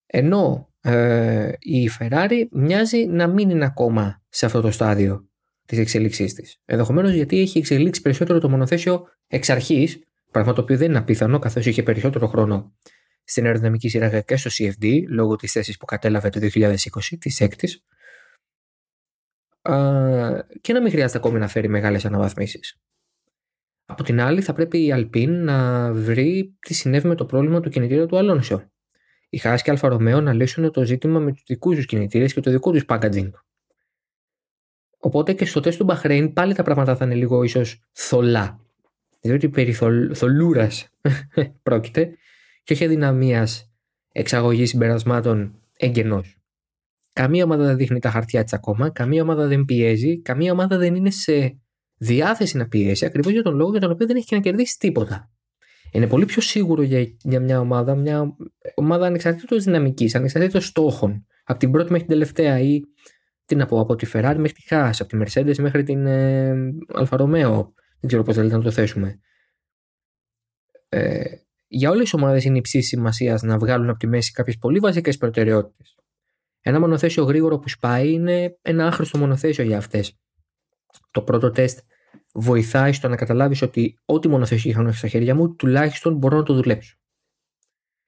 ενώ 0.07 0.73
ε, 0.81 1.53
η 1.59 1.91
Ferrari 1.99 2.47
μοιάζει 2.51 3.07
να 3.07 3.27
μην 3.27 3.51
είναι 3.51 3.65
ακόμα 3.65 4.23
σε 4.29 4.47
αυτό 4.47 4.61
το 4.61 4.71
στάδιο 4.71 5.29
της 5.67 5.79
εξέλιξής 5.79 6.35
της. 6.35 6.61
Ενδεχομένως 6.65 7.13
γιατί 7.13 7.41
έχει 7.41 7.59
εξελίξει 7.59 8.01
περισσότερο 8.03 8.39
το 8.39 8.49
μονοθέσιο 8.49 9.07
εξ 9.27 9.51
αρχής, 9.51 9.99
πράγμα 10.31 10.53
το 10.53 10.61
οποίο 10.61 10.77
δεν 10.77 10.89
είναι 10.89 10.99
απίθανο, 10.99 11.39
καθώς 11.39 11.67
είχε 11.67 11.83
περισσότερο 11.83 12.27
χρόνο 12.27 12.77
στην 13.25 13.45
αεροδυναμική 13.45 13.89
σήραγγα 13.89 14.21
και 14.21 14.37
στο 14.37 14.51
CFD, 14.53 15.03
λόγω 15.09 15.37
της 15.37 15.53
θέσης 15.53 15.77
που 15.77 15.85
κατέλαβε 15.85 16.29
το 16.29 16.41
2020, 16.41 16.77
την 17.19 17.41
έκτη, 17.41 17.83
και 20.61 20.73
να 20.73 20.81
μην 20.81 20.91
χρειάζεται 20.91 21.19
ακόμη 21.19 21.39
να 21.39 21.49
φέρει 21.49 21.69
μεγάλες 21.69 22.05
αναβαθμίσεις. 22.05 22.81
Από 23.91 24.03
την 24.03 24.21
άλλη, 24.21 24.41
θα 24.41 24.53
πρέπει 24.53 24.79
η 24.79 24.93
Alpine 24.95 25.29
να 25.29 25.93
βρει 25.93 26.57
τι 26.61 26.75
συνέβη 26.75 27.09
με 27.09 27.15
το 27.15 27.25
πρόβλημα 27.25 27.61
του 27.61 27.71
κινητήρα 27.71 28.07
του 28.07 28.17
Αλόνσο. 28.17 28.71
Η 29.29 29.39
Haas 29.39 29.63
και 29.63 29.71
Alfa 29.71 29.89
Romeo 29.89 30.21
να 30.21 30.33
λύσουν 30.33 30.73
το 30.73 30.85
ζήτημα 30.85 31.19
με 31.19 31.33
τους 31.33 31.43
δικούς 31.47 31.77
τους 31.77 31.87
κινητήρες 31.87 32.35
και 32.35 32.41
το 32.41 32.51
δικό 32.51 32.71
τους 32.71 32.85
packaging. 32.89 33.31
Οπότε 34.99 35.33
και 35.33 35.45
στο 35.45 35.61
τεστ 35.61 35.79
του 35.79 35.85
Μπαχρέιν 35.85 36.33
πάλι 36.33 36.55
τα 36.55 36.63
πράγματα 36.63 36.97
θα 36.97 37.05
είναι 37.05 37.15
λίγο 37.15 37.43
ίσως 37.43 37.83
θολά. 37.93 38.61
Διότι 39.21 39.49
περί 39.49 39.73
θολούρας 40.15 40.89
πρόκειται 41.63 42.11
και 42.63 42.73
όχι 42.73 42.85
αδυναμίας 42.85 43.73
εξαγωγής 44.13 44.69
συμπερασμάτων 44.69 45.61
εγγενώς. 45.77 46.39
Καμία 47.13 47.45
ομάδα 47.45 47.65
δεν 47.65 47.77
δείχνει 47.77 47.99
τα 47.99 48.11
χαρτιά 48.11 48.43
της 48.43 48.53
ακόμα, 48.53 48.91
καμία 48.91 49.23
ομάδα 49.23 49.47
δεν 49.47 49.65
πιέζει, 49.65 50.21
καμία 50.21 50.53
ομάδα 50.53 50.77
δεν 50.77 50.95
είναι 50.95 51.11
σε 51.11 51.61
διάθεση 52.01 52.57
να 52.57 52.69
πιέσει 52.69 53.05
ακριβώς 53.05 53.33
για 53.33 53.43
τον 53.43 53.55
λόγο 53.55 53.71
για 53.71 53.81
τον 53.81 53.91
οποίο 53.91 54.07
δεν 54.07 54.17
έχει 54.17 54.27
και 54.27 54.35
να 54.35 54.41
κερδίσει 54.41 54.79
τίποτα. 54.79 55.31
Είναι 55.93 56.07
πολύ 56.07 56.25
πιο 56.25 56.43
σίγουρο 56.43 56.83
για, 56.83 57.17
για 57.23 57.41
μια 57.41 57.61
ομάδα, 57.61 57.95
μια 57.95 58.37
ομάδα 58.75 59.07
ανεξαρτήτως 59.07 59.65
δυναμικής, 59.65 60.15
ανεξαρτήτως 60.15 60.67
στόχων, 60.67 61.27
από 61.45 61.59
την 61.59 61.71
πρώτη 61.71 61.91
μέχρι 61.91 62.07
την 62.07 62.17
τελευταία 62.17 62.61
ή 62.61 62.81
τι 63.45 63.55
να 63.55 63.67
πω, 63.67 63.81
από 63.81 63.95
τη 63.95 64.07
Ferrari 64.13 64.35
μέχρι 64.37 64.53
τη 64.53 64.63
Haas, 64.69 64.93
από 64.99 65.07
τη 65.07 65.19
Mercedes 65.23 65.59
μέχρι 65.59 65.83
την 65.83 66.07
ε, 66.07 66.55
Alfa 66.95 67.19
Romeo. 67.19 67.67
Δεν 68.01 68.07
ξέρω 68.07 68.23
πώς 68.23 68.35
θέλετε 68.35 68.57
να 68.57 68.63
το 68.63 68.71
θέσουμε. 68.71 69.21
Ε, 70.89 71.25
για 71.67 71.91
όλες 71.91 72.03
τις 72.03 72.15
ομάδες 72.15 72.45
είναι 72.45 72.59
υψής 72.59 72.87
σημασίας 72.87 73.43
να 73.43 73.59
βγάλουν 73.59 73.89
από 73.89 73.99
τη 73.99 74.07
μέση 74.07 74.33
κάποιες 74.33 74.59
πολύ 74.59 74.79
βασικές 74.79 75.17
προτεραιότητες. 75.17 75.95
Ένα 76.61 76.81
μονοθέσιο 76.81 77.25
γρήγορο 77.25 77.59
που 77.59 77.69
σπάει 77.69 78.13
είναι 78.13 78.59
ένα 78.63 78.87
άχρηστο 78.87 79.19
μονοθέσιο 79.19 79.65
για 79.65 79.77
αυτές. 79.77 80.20
Το 81.11 81.23
πρώτο 81.23 81.51
τεστ 81.51 81.79
βοηθάει 82.35 82.93
στο 82.93 83.09
να 83.09 83.17
καταλάβεις 83.17 83.63
ότι 83.63 83.99
ό,τι 84.05 84.29
μονοθέσιο 84.29 84.71
είχα 84.71 84.93
στα 84.93 85.09
χέρια 85.09 85.35
μου, 85.35 85.55
τουλάχιστον 85.55 86.17
μπορώ 86.17 86.37
να 86.37 86.43
το 86.43 86.55
δουλέψω. 86.55 86.97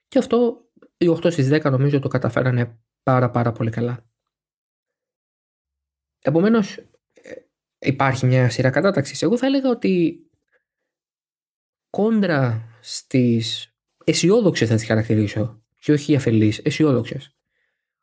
Και 0.09 0.19
αυτό 0.19 0.69
οι 0.97 1.09
8 1.09 1.31
στις 1.31 1.49
10 1.49 1.71
νομίζω 1.71 1.99
το 1.99 2.09
καταφέρανε 2.09 2.79
πάρα 3.03 3.31
πάρα 3.31 3.53
πολύ 3.53 3.71
καλά. 3.71 4.07
Επομένως, 6.23 6.77
ε, 7.13 7.33
υπάρχει 7.79 8.27
μια 8.27 8.51
σειρά 8.51 8.71
κατάταξης. 8.71 9.23
Εγώ 9.23 9.39
θα 9.39 9.47
έλεγα 9.47 9.71
ότι 9.71 10.17
κόντρα 11.91 12.69
στις 12.81 13.75
αισιόδοξες 14.05 14.69
θα 14.69 14.75
τις 14.75 14.87
χαρακτηρίσω, 14.87 15.63
και 15.79 15.93
όχι 15.93 16.17
αφελείς, 16.17 16.59
αισιόδοξες 16.59 17.37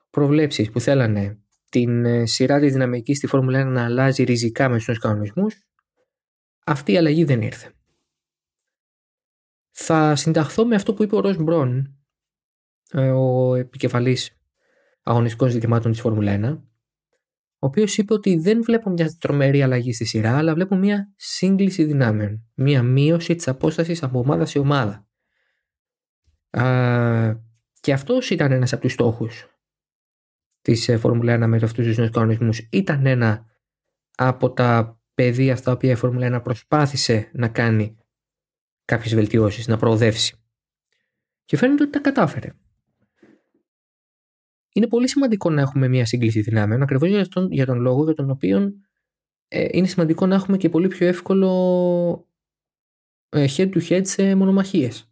προβλέψεις 0.09 0.71
που 0.71 0.79
θέλανε 0.79 1.43
την 1.69 2.05
ε, 2.05 2.25
σειρά 2.25 2.59
της 2.59 2.71
δυναμικής 2.71 3.17
στη 3.17 3.27
Φόρμουλα 3.27 3.67
1 3.67 3.71
να 3.71 3.83
αλλάζει 3.83 4.23
ριζικά 4.23 4.69
με 4.69 4.77
του 4.77 4.99
κανονισμούς, 4.99 5.67
αυτή 6.65 6.91
η 6.91 6.97
αλλαγή 6.97 7.23
δεν 7.23 7.41
ήρθε. 7.41 7.71
Θα 9.71 10.15
συνταχθώ 10.15 10.65
με 10.65 10.75
αυτό 10.75 10.93
που 10.93 11.03
είπε 11.03 11.15
ο 11.15 11.19
Ρος 11.19 11.37
Μπρόν, 11.37 11.97
ε, 12.91 13.09
ο 13.11 13.55
επικεφαλής 13.55 14.39
αγωνιστικών 15.03 15.49
ζητημάτων 15.49 15.91
της 15.91 16.01
Φόρμουλα 16.01 16.31
1, 16.31 16.63
ο 17.61 17.65
οποίος 17.67 17.97
είπε 17.97 18.13
ότι 18.13 18.35
δεν 18.35 18.63
βλέπω 18.63 18.89
μια 18.89 19.17
τρομερή 19.19 19.61
αλλαγή 19.61 19.93
στη 19.93 20.05
σειρά, 20.05 20.37
αλλά 20.37 20.53
βλέπω 20.53 20.75
μια 20.75 21.13
σύγκληση 21.15 21.83
δυνάμεων. 21.83 22.49
Μια 22.53 22.83
μείωση 22.83 23.35
της 23.35 23.47
απόστασης 23.47 24.03
από 24.03 24.19
ομάδα 24.19 24.45
σε 24.45 24.59
ομάδα. 24.59 25.07
Α, 26.49 27.35
και 27.79 27.93
αυτός 27.93 28.29
ήταν 28.29 28.51
ένας 28.51 28.73
από 28.73 28.81
τους 28.81 28.93
στόχους 28.93 29.58
της 30.69 30.89
ε, 30.89 30.97
Φόρμουλα 30.97 31.35
1 31.35 31.47
με 31.47 31.55
αυτούς 31.55 31.85
τους 31.85 31.97
νέους 31.97 32.09
κανονισμούς. 32.09 32.67
Ήταν 32.71 33.05
ένα 33.05 33.45
από 34.15 34.51
τα 34.51 34.99
πεδία 35.13 35.55
στα 35.55 35.71
οποία 35.71 35.91
η 35.91 35.95
Φόρμουλα 35.95 36.37
1 36.37 36.43
προσπάθησε 36.43 37.29
να 37.33 37.47
κάνει 37.47 37.97
κάποιες 38.85 39.15
βελτιώσεις, 39.15 39.67
να 39.67 39.77
προοδεύσει. 39.77 40.35
Και 41.45 41.57
φαίνεται 41.57 41.83
ότι 41.83 41.91
τα 41.91 41.99
κατάφερε 41.99 42.53
είναι 44.73 44.87
πολύ 44.87 45.09
σημαντικό 45.09 45.49
να 45.49 45.61
έχουμε 45.61 45.87
μια 45.87 46.05
σύγκληση 46.05 46.41
δυνάμεων 46.41 46.81
ακριβώς 46.81 47.09
για, 47.09 47.27
τον, 47.27 47.51
για 47.51 47.65
τον 47.65 47.79
λόγο 47.79 48.03
για 48.03 48.13
τον 48.13 48.29
οποίο 48.29 48.73
ε, 49.47 49.67
είναι 49.71 49.87
σημαντικό 49.87 50.25
να 50.25 50.35
έχουμε 50.35 50.57
και 50.57 50.69
πολύ 50.69 50.87
πιο 50.87 51.07
εύκολο 51.07 52.27
ε, 53.29 53.45
head 53.55 53.73
to 53.73 53.89
head 53.89 54.01
σε 54.03 54.35
μονομαχίες 54.35 55.11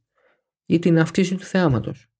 ή 0.66 0.80
την 0.80 1.00
αύξηση 1.00 1.36
του 1.36 1.44
θεάματος. 1.44 2.12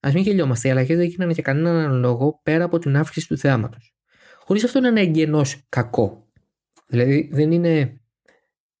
Α 0.00 0.10
μην 0.12 0.22
γελιόμαστε, 0.22 0.68
οι 0.68 0.70
αλλαγέ 0.70 0.96
δεν 0.96 1.06
γίνανε 1.06 1.32
για 1.32 1.42
κανέναν 1.42 2.00
λόγο 2.00 2.40
πέρα 2.42 2.64
από 2.64 2.78
την 2.78 2.96
αύξηση 2.96 3.28
του 3.28 3.38
θεάματος. 3.38 3.94
Χωρίς 4.38 4.64
αυτό 4.64 4.80
να 4.80 4.88
είναι 4.88 5.00
εγγενώ 5.00 5.42
κακό. 5.68 6.26
Δηλαδή 6.86 7.28
δεν 7.32 7.52
είναι 7.52 8.00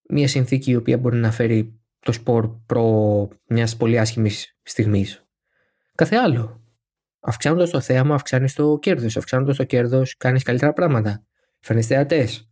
μια 0.08 0.28
συνθήκη 0.28 0.70
η 0.70 0.76
οποία 0.76 0.98
μπορεί 0.98 1.16
να 1.16 1.30
φέρει 1.30 1.80
το 2.00 2.12
σπορ 2.12 2.48
προ 2.66 3.28
μιας 3.46 3.76
πολύ 3.76 3.98
άσχημης 3.98 4.58
στιγμής. 4.62 5.24
Κάθε 5.94 6.16
άλλο. 6.16 6.64
Αυξάνοντας 7.20 7.70
το 7.70 7.80
θέαμα, 7.80 8.14
αυξάνεις 8.14 8.54
το 8.54 8.78
κέρδος. 8.78 9.16
Αυξάνοντας 9.16 9.56
το 9.56 9.64
κέρδος, 9.64 10.16
κάνεις 10.16 10.42
καλύτερα 10.42 10.72
πράγματα. 10.72 11.24
Φέρνεις 11.60 11.86
θεατές. 11.86 12.50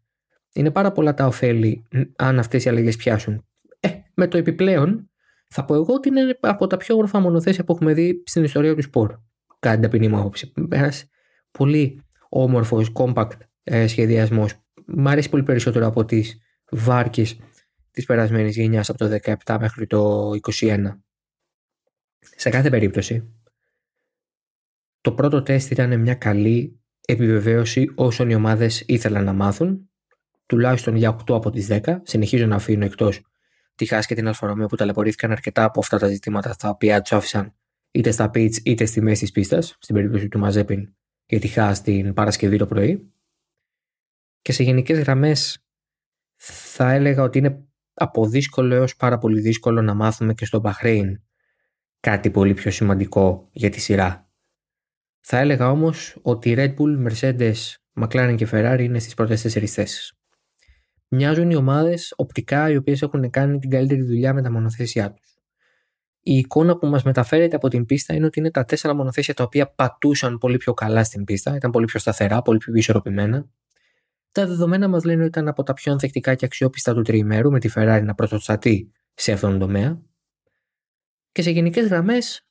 Είναι 0.53 0.71
πάρα 0.71 0.93
πολλά 0.93 1.15
τα 1.15 1.27
ωφέλη 1.27 1.87
αν 2.17 2.39
αυτές 2.39 2.65
οι 2.65 2.69
αλλαγές 2.69 2.97
πιάσουν. 2.97 3.47
Ε, 3.81 3.89
με 4.15 4.27
το 4.27 4.39
επιπλέον, 4.39 5.11
θα 5.49 5.65
πω 5.65 5.75
εγώ 5.75 5.95
ότι 5.95 6.09
είναι 6.09 6.39
από 6.41 6.67
τα 6.67 6.77
πιο 6.77 6.95
όμορφα 6.95 7.21
μονοθέσια 7.21 7.65
που 7.65 7.73
έχουμε 7.73 7.93
δει 7.95 8.23
στην 8.27 8.45
ιστορία 8.45 8.75
του 8.75 8.83
σπορ. 8.83 9.19
Κατά 9.59 9.75
την 9.75 9.83
ταπεινή 9.83 10.09
μου 10.09 10.19
άποψη. 10.19 10.53
Ένα 10.71 10.93
πολύ 11.51 12.03
όμορφος, 12.29 12.93
compact 12.95 13.39
ε, 13.63 13.87
σχεδιασμός. 13.87 14.55
Μ' 14.87 15.09
αρέσει 15.09 15.29
πολύ 15.29 15.43
περισσότερο 15.43 15.87
από 15.87 16.05
τις 16.05 16.39
βάρκες 16.71 17.39
της 17.91 18.05
περασμένης 18.05 18.57
γενιάς 18.57 18.89
από 18.91 18.99
το 18.99 19.19
17 19.45 19.57
μέχρι 19.61 19.87
το 19.87 20.31
21. 20.61 21.01
Σε 22.19 22.51
κάθε 22.51 22.71
περίπτωση, 22.71 23.33
το 25.01 25.13
πρώτο 25.13 25.43
τεστ 25.43 25.71
ήταν 25.71 26.01
μια 26.01 26.15
καλή 26.15 26.81
επιβεβαίωση 27.01 27.93
όσων 27.95 28.31
οι 28.31 28.35
ομάδες 28.35 28.85
ήθελαν 28.87 29.25
να 29.25 29.33
μάθουν, 29.33 29.91
τουλάχιστον 30.47 30.97
για 30.97 31.09
8 31.09 31.35
από 31.35 31.51
τις 31.51 31.67
10. 31.71 32.01
Συνεχίζω 32.03 32.47
να 32.47 32.55
αφήνω 32.55 32.85
εκτός 32.85 33.21
τη 33.79 33.87
Χά 33.87 34.01
και 34.01 34.15
την 34.15 34.29
Αλφα 34.29 34.67
που 34.69 34.77
ταλαιπωρήθηκαν 34.77 35.31
αρκετά 35.31 35.65
από 35.65 35.81
αυτά 35.81 35.99
τα 35.99 36.09
ζητήματα 36.09 36.55
τα 36.59 36.69
οποία 36.69 37.01
του 37.01 37.17
άφησαν 37.17 37.55
είτε 37.91 38.11
στα 38.11 38.31
pitch 38.35 38.55
είτε 38.65 38.85
στη 38.85 39.01
μέση 39.01 39.21
της 39.21 39.31
πίστας, 39.31 39.77
στην 39.79 39.95
περίπτωση 39.95 40.29
του 40.29 40.39
Μαζέπιν 40.39 40.95
για 41.27 41.41
τη 41.41 41.49
Χάς 41.49 41.83
την 41.83 42.15
Παρασκευή 42.15 42.57
το 42.57 42.67
πρωί. 42.67 43.13
και 44.43 44.53
σε 44.53 44.63
γενικές 44.63 44.99
γραμμές 44.99 45.65
θα 46.37 46.93
έλεγα 46.93 47.23
ότι 47.23 47.39
είναι 47.39 47.65
από 47.95 48.27
δύσκολο 48.27 48.75
έως 48.75 48.97
πάρα 48.97 49.19
πολύ 49.19 49.41
δύσκολο 49.41 49.83
να 49.83 49.95
μάθουμε 49.95 50.35
και 50.35 50.45
στο 50.45 50.61
Μπαχρέιν 50.61 51.23
κάτι 52.01 52.31
πολύ 52.31 52.55
πιο 52.55 52.71
σημαντικό 52.71 53.49
για 53.53 53.71
τη 53.71 53.81
σειρά. 53.81 54.31
Θα 55.21 55.39
έλεγα 55.39 55.71
όμως 55.71 56.19
ότι 56.23 56.55
Red 56.57 56.75
Bull, 56.75 57.09
Mercedes, 57.09 57.55
McLaren 58.01 58.35
και 58.37 58.49
Ferrari 58.51 58.81
είναι 58.81 58.99
στις 58.99 59.15
πρώτες 59.15 59.43
τέσσερις 59.43 59.73
θέσεις. 59.73 60.18
Μοιάζουν 61.09 61.51
οι 61.51 61.55
ομάδες 61.55 62.13
οπτικά 62.17 62.71
οι 62.71 62.77
οποίες 62.77 63.03
έχουν 63.03 63.31
κάνει 63.31 63.59
την 63.59 63.71
καλύτερη 63.71 64.03
δουλειά 64.03 64.35
με 64.35 64.43
τα 64.43 64.51
μονοθέσια 64.51 65.13
τους. 65.13 65.37
Η 66.21 66.35
εικόνα 66.35 66.79
που 66.79 66.87
μας 66.87 67.03
μεταφέρεται 67.03 67.57
από 67.57 67.69
την 67.69 67.85
πίστα 67.85 68.15
είναι 68.15 68.27
ότι 68.27 68.39
είναι 68.39 68.51
τα 68.51 68.65
τέσσερα 68.65 68.95
μονοθέσια 68.95 69.35
τα 69.35 69.45
οποία 69.45 69.73
πατούσαν 69.75 70.39
πολύ 70.39 70.57
πιο 70.57 70.75
καλά 70.75 71.05
στην 71.05 71.25
πίστα, 71.25 71.57
ήταν 71.57 71.71
πολύ 71.71 71.85
πιο 71.85 71.99
σταθερά, 72.01 72.43
πολύ 72.43 72.59
πιο 72.59 72.75
ισορροπημένα. 72.75 73.49
Τα 74.33 74.47
δεδομένα 74.47 74.89
μας 74.89 75.05
λένε 75.05 75.19
ότι 75.19 75.29
ήταν 75.29 75.49
από 75.49 75.63
τα 75.63 75.73
πιο 75.73 75.93
ανθεκτικά 75.93 76.35
και 76.35 76.45
αξιόπιστα 76.45 76.95
του 76.95 77.03
τριημέρου, 77.03 77.51
με 77.51 77.59
τη 77.59 77.69
Ferrari 77.75 78.03
να 78.05 78.15
πρωτοστατεί 78.15 78.93
σε 79.15 79.33
αυτόν 79.33 79.51
τον 79.51 79.59
τομέα. 79.59 80.03
Και 81.33 81.43
σε 81.43 81.51
γενικές 81.51 81.87
γραμμές 81.87 82.47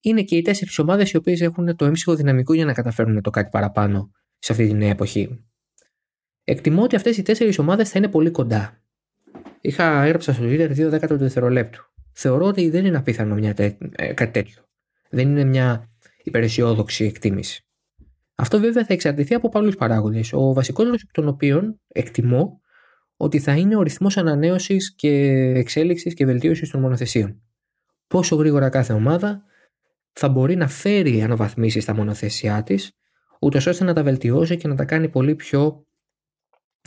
είναι 0.00 0.22
και 0.22 0.36
οι 0.36 0.42
τέσσερις 0.42 0.78
ομάδες 0.78 1.10
οι 1.10 1.16
οποίες 1.16 1.40
έχουν 1.40 1.76
το 1.76 1.84
έμψυχο 1.84 2.14
δυναμικό 2.14 2.54
για 2.54 2.64
να 2.64 2.72
καταφέρουν 2.72 3.22
το 3.22 3.30
κάτι 3.30 3.48
παραπάνω 3.50 4.10
σε 4.38 4.52
αυτή 4.52 4.66
τη 4.66 4.74
νέα 4.74 4.90
εποχή. 4.90 5.45
Εκτιμώ 6.48 6.82
ότι 6.82 6.96
αυτές 6.96 7.16
οι 7.16 7.22
τέσσερις 7.22 7.58
ομάδες 7.58 7.90
θα 7.90 7.98
είναι 7.98 8.08
πολύ 8.08 8.30
κοντά. 8.30 8.80
Είχα 9.60 10.02
έγραψα 10.02 10.32
στο 10.32 10.44
Twitter 10.44 10.70
2 10.70 10.74
δέκατο 10.88 11.16
δευτερολέπτου. 11.16 11.84
Θεωρώ 12.12 12.46
ότι 12.46 12.70
δεν 12.70 12.84
είναι 12.84 12.96
απίθανο 12.96 13.34
μια 13.34 13.54
τέ... 13.54 13.76
ε, 13.96 14.12
κάτι 14.12 14.32
τέτοιο. 14.32 14.62
Δεν 15.10 15.28
είναι 15.28 15.44
μια 15.44 15.90
υπεραισιόδοξη 16.22 17.04
εκτίμηση. 17.04 17.66
Αυτό 18.34 18.60
βέβαια 18.60 18.84
θα 18.84 18.92
εξαρτηθεί 18.92 19.34
από 19.34 19.48
πολλούς 19.48 19.76
παράγοντες. 19.76 20.32
Ο 20.32 20.52
βασικότερο 20.52 20.94
από 21.02 21.12
τον 21.12 21.28
οποίων 21.28 21.80
εκτιμώ 21.88 22.60
ότι 23.16 23.38
θα 23.38 23.56
είναι 23.56 23.76
ο 23.76 23.82
ρυθμός 23.82 24.16
ανανέωσης 24.16 24.94
και 24.94 25.10
εξέλιξης 25.56 26.14
και 26.14 26.24
βελτίωσης 26.24 26.70
των 26.70 26.80
μονοθεσίων. 26.80 27.42
Πόσο 28.06 28.36
γρήγορα 28.36 28.68
κάθε 28.68 28.92
ομάδα 28.92 29.44
θα 30.12 30.28
μπορεί 30.28 30.56
να 30.56 30.68
φέρει 30.68 31.22
αναβαθμίσεις 31.22 31.82
στα 31.82 31.94
μονοθεσιά 31.94 32.62
της, 32.62 32.92
ούτως 33.40 33.66
ώστε 33.66 33.84
να 33.84 33.92
τα 33.92 34.02
βελτιώσει 34.02 34.56
και 34.56 34.68
να 34.68 34.74
τα 34.74 34.84
κάνει 34.84 35.08
πολύ 35.08 35.34
πιο 35.34 35.85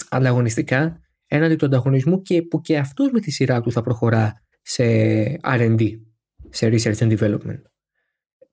ανταγωνιστικά 0.09 0.99
έναντι 1.27 1.55
του 1.55 1.65
ανταγωνισμού 1.65 2.21
και 2.21 2.41
που 2.41 2.61
και 2.61 2.77
αυτού 2.77 3.09
με 3.11 3.19
τη 3.19 3.31
σειρά 3.31 3.61
του 3.61 3.71
θα 3.71 3.81
προχωρά 3.81 4.43
σε 4.61 4.83
RD, 5.43 5.89
σε 6.49 6.67
Research 6.67 6.97
and 6.97 7.17
Development 7.17 7.61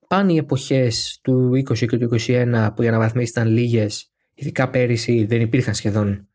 πάνε 0.07 0.33
οι 0.33 0.37
εποχές 0.37 1.21
του 1.23 1.51
20 1.51 1.77
και 1.77 1.99
του 1.99 2.09
21 2.21 2.71
που 2.75 2.83
οι 2.83 2.89
αναβαθμίσεις 2.89 3.31
ήταν 3.31 3.49
λίγες, 3.49 4.13
ειδικά 4.35 4.71
πέρυσι 4.71 5.25
δεν 5.25 5.41
υπήρχαν 5.41 5.75
σχεδόν. 5.75 6.29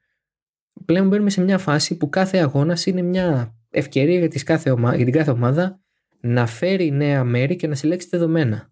Πλέον 0.85 1.07
μπαίνουμε 1.07 1.29
σε 1.29 1.41
μια 1.41 1.57
φάση 1.57 1.97
που 1.97 2.09
κάθε 2.09 2.37
αγώνας 2.37 2.85
είναι 2.85 3.01
μια 3.01 3.55
ευκαιρία 3.69 4.19
για, 4.19 4.27
τις 4.27 4.43
κάθε 4.43 4.71
ομα... 4.71 4.95
για 4.95 5.05
την 5.05 5.13
κάθε 5.13 5.31
ομάδα 5.31 5.79
να 6.21 6.45
φέρει 6.45 6.91
νέα 6.91 7.23
μέρη 7.23 7.55
και 7.55 7.67
να 7.67 7.75
συλλέξει 7.75 8.07
δεδομένα. 8.11 8.71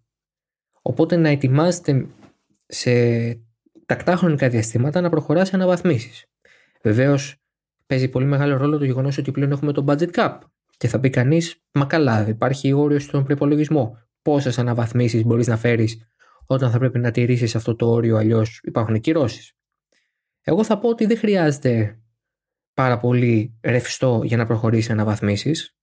Οπότε 0.82 1.16
να 1.16 1.28
ετοιμάζεται 1.28 2.06
σε 2.66 2.90
τακτά 3.90 4.16
χρονικά 4.16 4.48
διαστήματα 4.48 5.00
να 5.00 5.08
προχωράς 5.08 5.48
σε 5.48 5.56
αναβαθμίσεις. 5.56 6.26
Βεβαίως, 6.82 7.36
παίζει 7.86 8.08
πολύ 8.08 8.24
μεγάλο 8.24 8.56
ρόλο 8.56 8.78
το 8.78 8.84
γεγονός 8.84 9.18
ότι 9.18 9.30
πλέον 9.30 9.50
έχουμε 9.50 9.72
το 9.72 9.84
budget 9.88 10.10
cap. 10.10 10.38
Και 10.76 10.88
θα 10.88 11.00
πει 11.00 11.10
κανείς, 11.10 11.62
μα 11.72 11.84
καλά, 11.84 12.28
υπάρχει 12.28 12.72
όριο 12.72 12.98
στον 12.98 13.24
προπολογισμό 13.24 13.98
πόσες 14.22 14.58
αναβαθμίσεις 14.58 15.24
μπορείς 15.24 15.46
να 15.46 15.56
φέρεις 15.56 16.10
όταν 16.46 16.70
θα 16.70 16.78
πρέπει 16.78 16.98
να 16.98 17.10
τηρήσεις 17.10 17.56
αυτό 17.56 17.76
το 17.76 17.90
όριο 17.90 18.16
αλλιώς 18.16 18.60
υπάρχουν 18.62 19.00
κυρώσεις. 19.00 19.52
Εγώ 20.42 20.64
θα 20.64 20.78
πω 20.78 20.88
ότι 20.88 21.06
δεν 21.06 21.18
χρειάζεται 21.18 22.00
πάρα 22.74 22.98
πολύ 22.98 23.58
ρευστό 23.62 24.20
για 24.24 24.36
να 24.36 24.46
προχωρήσεις 24.46 24.90
αναβαθμίσεις. 24.90 25.76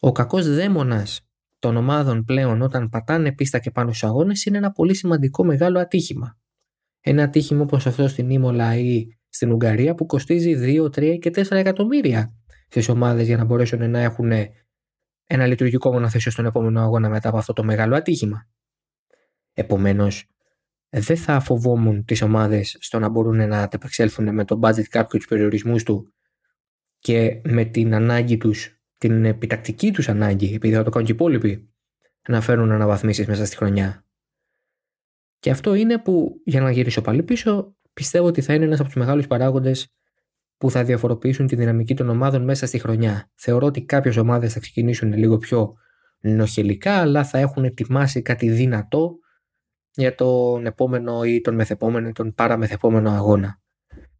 Ο 0.00 0.12
κακός 0.12 0.54
δαίμονας 0.54 1.28
των 1.58 1.76
ομάδων 1.76 2.24
πλέον 2.24 2.62
όταν 2.62 2.88
πατάνε 2.88 3.32
πίστα 3.32 3.58
και 3.58 3.70
πάνω 3.70 3.88
στους 3.88 4.04
αγώνες 4.04 4.44
είναι 4.44 4.56
ένα 4.56 4.72
πολύ 4.72 4.94
σημαντικό 4.94 5.44
μεγάλο 5.44 5.78
ατύχημα. 5.78 6.38
Ένα 7.08 7.22
ατύχημα 7.22 7.62
όπως 7.62 7.86
αυτό 7.86 8.08
στην 8.08 8.30
Ήμολα 8.30 8.76
ή 8.76 9.06
στην 9.28 9.52
Ουγγαρία 9.52 9.94
που 9.94 10.06
κοστίζει 10.06 10.54
2, 10.58 10.84
3 10.84 11.18
και 11.18 11.30
4 11.34 11.50
εκατομμύρια 11.50 12.34
στις 12.68 12.88
ομάδες 12.88 13.26
για 13.26 13.36
να 13.36 13.44
μπορέσουν 13.44 13.90
να 13.90 13.98
έχουν 13.98 14.32
ένα 15.26 15.46
λειτουργικό 15.46 15.92
μονοθέσιο 15.92 16.30
στον 16.30 16.46
επόμενο 16.46 16.80
αγώνα 16.80 17.08
μετά 17.08 17.28
από 17.28 17.38
αυτό 17.38 17.52
το 17.52 17.64
μεγάλο 17.64 17.96
ατύχημα. 17.96 18.48
Επομένως, 19.52 20.26
δεν 20.88 21.16
θα 21.16 21.40
φοβόμουν 21.40 22.04
τις 22.04 22.22
ομάδες 22.22 22.76
στο 22.80 22.98
να 22.98 23.08
μπορούν 23.08 23.48
να 23.48 23.62
ανταπεξέλθουν 23.62 24.34
με 24.34 24.44
το 24.44 24.58
budget 24.62 24.88
cap 24.90 25.04
και 25.10 25.18
του 25.18 25.26
περιορισμούς 25.28 25.82
του 25.82 26.14
και 26.98 27.40
με 27.44 27.64
την 27.64 27.94
ανάγκη 27.94 28.36
τους, 28.36 28.80
την 28.98 29.24
επιτακτική 29.24 29.92
τους 29.92 30.08
ανάγκη, 30.08 30.54
επειδή 30.54 30.74
θα 30.74 30.82
το 30.82 30.90
κάνουν 30.90 31.06
και 31.06 31.12
οι 31.12 31.14
υπόλοιποι, 31.14 31.70
να 32.28 32.40
φέρουν 32.40 32.72
αναβαθμίσεις 32.72 33.26
μέσα 33.26 33.44
στη 33.44 33.56
χρονιά. 33.56 34.05
Και 35.38 35.50
αυτό 35.50 35.74
είναι 35.74 35.98
που, 35.98 36.40
για 36.44 36.60
να 36.60 36.70
γυρίσω 36.70 37.00
πάλι 37.00 37.22
πίσω, 37.22 37.76
πιστεύω 37.92 38.26
ότι 38.26 38.40
θα 38.40 38.54
είναι 38.54 38.64
ένας 38.64 38.78
από 38.78 38.88
τους 38.88 38.96
μεγάλους 38.96 39.26
παράγοντες 39.26 39.88
που 40.58 40.70
θα 40.70 40.84
διαφοροποιήσουν 40.84 41.46
τη 41.46 41.56
δυναμική 41.56 41.94
των 41.94 42.08
ομάδων 42.08 42.44
μέσα 42.44 42.66
στη 42.66 42.78
χρονιά. 42.78 43.30
Θεωρώ 43.34 43.66
ότι 43.66 43.84
κάποιες 43.84 44.16
ομάδες 44.16 44.52
θα 44.52 44.60
ξεκινήσουν 44.60 45.12
λίγο 45.12 45.38
πιο 45.38 45.74
νοχελικά, 46.20 46.92
αλλά 46.92 47.24
θα 47.24 47.38
έχουν 47.38 47.64
ετοιμάσει 47.64 48.22
κάτι 48.22 48.50
δυνατό 48.50 49.18
για 49.90 50.14
τον 50.14 50.66
επόμενο 50.66 51.24
ή 51.24 51.40
τον 51.40 51.54
μεθεπόμενο 51.54 52.08
ή 52.08 52.12
τον 52.12 52.34
παραμεθεπόμενο 52.34 53.10
αγώνα. 53.10 53.60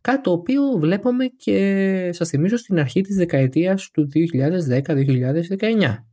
Κάτι 0.00 0.20
το 0.20 0.30
οποίο 0.30 0.62
βλέπαμε 0.62 1.26
και 1.26 2.10
σας 2.12 2.28
θυμίζω 2.28 2.56
στην 2.56 2.78
αρχή 2.78 3.00
της 3.00 3.16
δεκαετίας 3.16 3.90
του 3.90 4.08
2010-2019. 4.12 6.04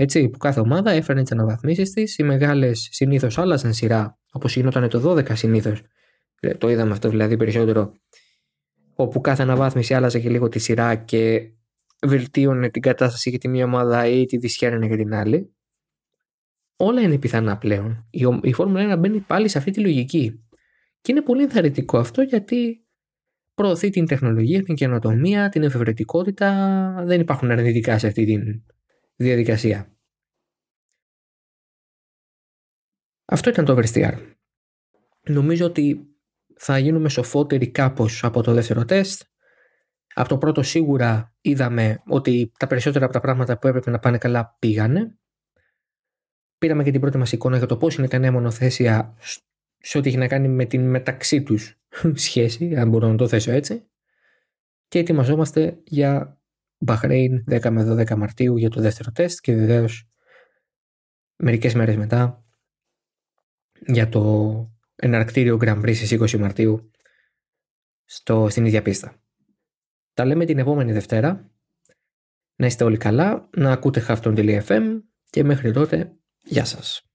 Έτσι, 0.00 0.28
που 0.28 0.38
κάθε 0.38 0.60
ομάδα 0.60 0.90
έφερε 0.90 1.22
τις 1.22 1.32
αναβαθμίσεις 1.32 1.90
της. 1.90 2.18
Οι 2.18 2.22
μεγάλες 2.22 2.88
συνήθως 2.90 3.38
άλλαζαν 3.38 3.74
σειρά, 3.74 4.18
όπως 4.32 4.56
γινόταν 4.56 4.88
το 4.88 5.00
12 5.00 5.36
συνήθως. 5.36 5.82
Ε, 6.40 6.54
το 6.54 6.68
είδαμε 6.68 6.92
αυτό 6.92 7.08
δηλαδή 7.08 7.36
περισσότερο 7.36 7.92
όπου 8.94 9.20
κάθε 9.20 9.42
αναβάθμιση 9.42 9.94
άλλαζε 9.94 10.20
και 10.20 10.28
λίγο 10.28 10.48
τη 10.48 10.58
σειρά 10.58 10.94
και 10.94 11.50
βελτίωνε 12.06 12.68
την 12.68 12.82
κατάσταση 12.82 13.30
για 13.30 13.38
τη 13.38 13.48
μία 13.48 13.64
ομάδα 13.64 14.06
ή 14.06 14.24
τη 14.24 14.36
δυσχέρανε 14.36 14.86
για 14.86 14.96
την 14.96 15.14
άλλη. 15.14 15.54
Όλα 16.76 17.00
είναι 17.00 17.18
πιθανά 17.18 17.58
πλέον. 17.58 18.06
Η, 18.10 18.26
η 18.42 18.52
Φόρμουλα 18.52 18.94
1 18.94 18.98
μπαίνει 18.98 19.20
πάλι 19.20 19.48
σε 19.48 19.58
αυτή 19.58 19.70
τη 19.70 19.80
λογική. 19.80 20.44
Και 21.00 21.12
είναι 21.12 21.22
πολύ 21.22 21.42
ενθαρρυντικό 21.42 21.98
αυτό 21.98 22.22
γιατί 22.22 22.84
προωθεί 23.54 23.90
την 23.90 24.06
τεχνολογία, 24.06 24.62
την 24.62 24.74
καινοτομία, 24.74 25.48
την 25.48 25.62
εφευρετικότητα. 25.62 27.02
Δεν 27.06 27.20
υπάρχουν 27.20 27.50
αρνητικά 27.50 27.98
σε 27.98 28.06
αυτή 28.06 28.24
τη 28.24 28.36
διαδικασία. 29.24 29.92
Αυτό 33.24 33.50
ήταν 33.50 33.64
το 33.64 33.76
Oversteer. 33.76 34.34
Νομίζω 35.28 35.66
ότι 35.66 36.16
θα 36.56 36.78
γίνουμε 36.78 37.08
σοφότεροι 37.08 37.70
κάπως 37.70 38.24
από 38.24 38.42
το 38.42 38.52
δεύτερο 38.52 38.84
τεστ. 38.84 39.22
Από 40.14 40.28
το 40.28 40.38
πρώτο 40.38 40.62
σίγουρα 40.62 41.34
είδαμε 41.40 42.02
ότι 42.06 42.52
τα 42.58 42.66
περισσότερα 42.66 43.04
από 43.04 43.14
τα 43.14 43.20
πράγματα 43.20 43.58
που 43.58 43.66
έπρεπε 43.66 43.90
να 43.90 43.98
πάνε 43.98 44.18
καλά 44.18 44.56
πήγανε. 44.58 45.18
Πήραμε 46.58 46.84
και 46.84 46.90
την 46.90 47.00
πρώτη 47.00 47.18
μας 47.18 47.32
εικόνα 47.32 47.56
για 47.56 47.66
το 47.66 47.76
πώς 47.76 47.96
είναι 47.96 48.08
τα 48.08 48.18
νέα 48.18 48.32
μονοθέσια 48.32 49.16
σε 49.78 49.98
ό,τι 49.98 50.08
έχει 50.08 50.18
να 50.18 50.28
κάνει 50.28 50.48
με 50.48 50.64
την 50.64 50.90
μεταξύ 50.90 51.42
τους 51.42 51.80
σχέση, 52.14 52.76
αν 52.76 52.88
μπορώ 52.88 53.08
να 53.08 53.16
το 53.16 53.28
θέσω 53.28 53.50
έτσι. 53.50 53.90
Και 54.88 54.98
ετοιμαζόμαστε 54.98 55.80
για 55.84 56.37
Μπαχρέιν 56.78 57.44
10 57.50 57.70
με 57.70 58.04
12 58.10 58.16
Μαρτίου 58.16 58.56
για 58.56 58.70
το 58.70 58.80
δεύτερο 58.80 59.10
τεστ 59.10 59.40
και 59.40 59.54
βεβαίως 59.54 60.08
μερικές 61.36 61.74
μέρες 61.74 61.96
μετά 61.96 62.44
για 63.86 64.08
το 64.08 64.72
εναρκτήριο 64.96 65.58
Grand 65.60 65.80
Prix 65.80 65.94
στις 65.94 66.34
20 66.34 66.38
Μαρτίου 66.38 66.90
στο, 68.04 68.48
στην 68.50 68.64
ίδια 68.64 68.82
πίστα. 68.82 69.22
Τα 70.14 70.24
λέμε 70.24 70.44
την 70.44 70.58
επόμενη 70.58 70.92
Δευτέρα. 70.92 71.50
Να 72.56 72.66
είστε 72.66 72.84
όλοι 72.84 72.96
καλά, 72.96 73.48
να 73.56 73.72
ακούτε 73.72 74.04
Halfton.fm 74.08 75.00
και 75.30 75.44
μέχρι 75.44 75.72
τότε, 75.72 76.16
γεια 76.42 76.64
σας. 76.64 77.07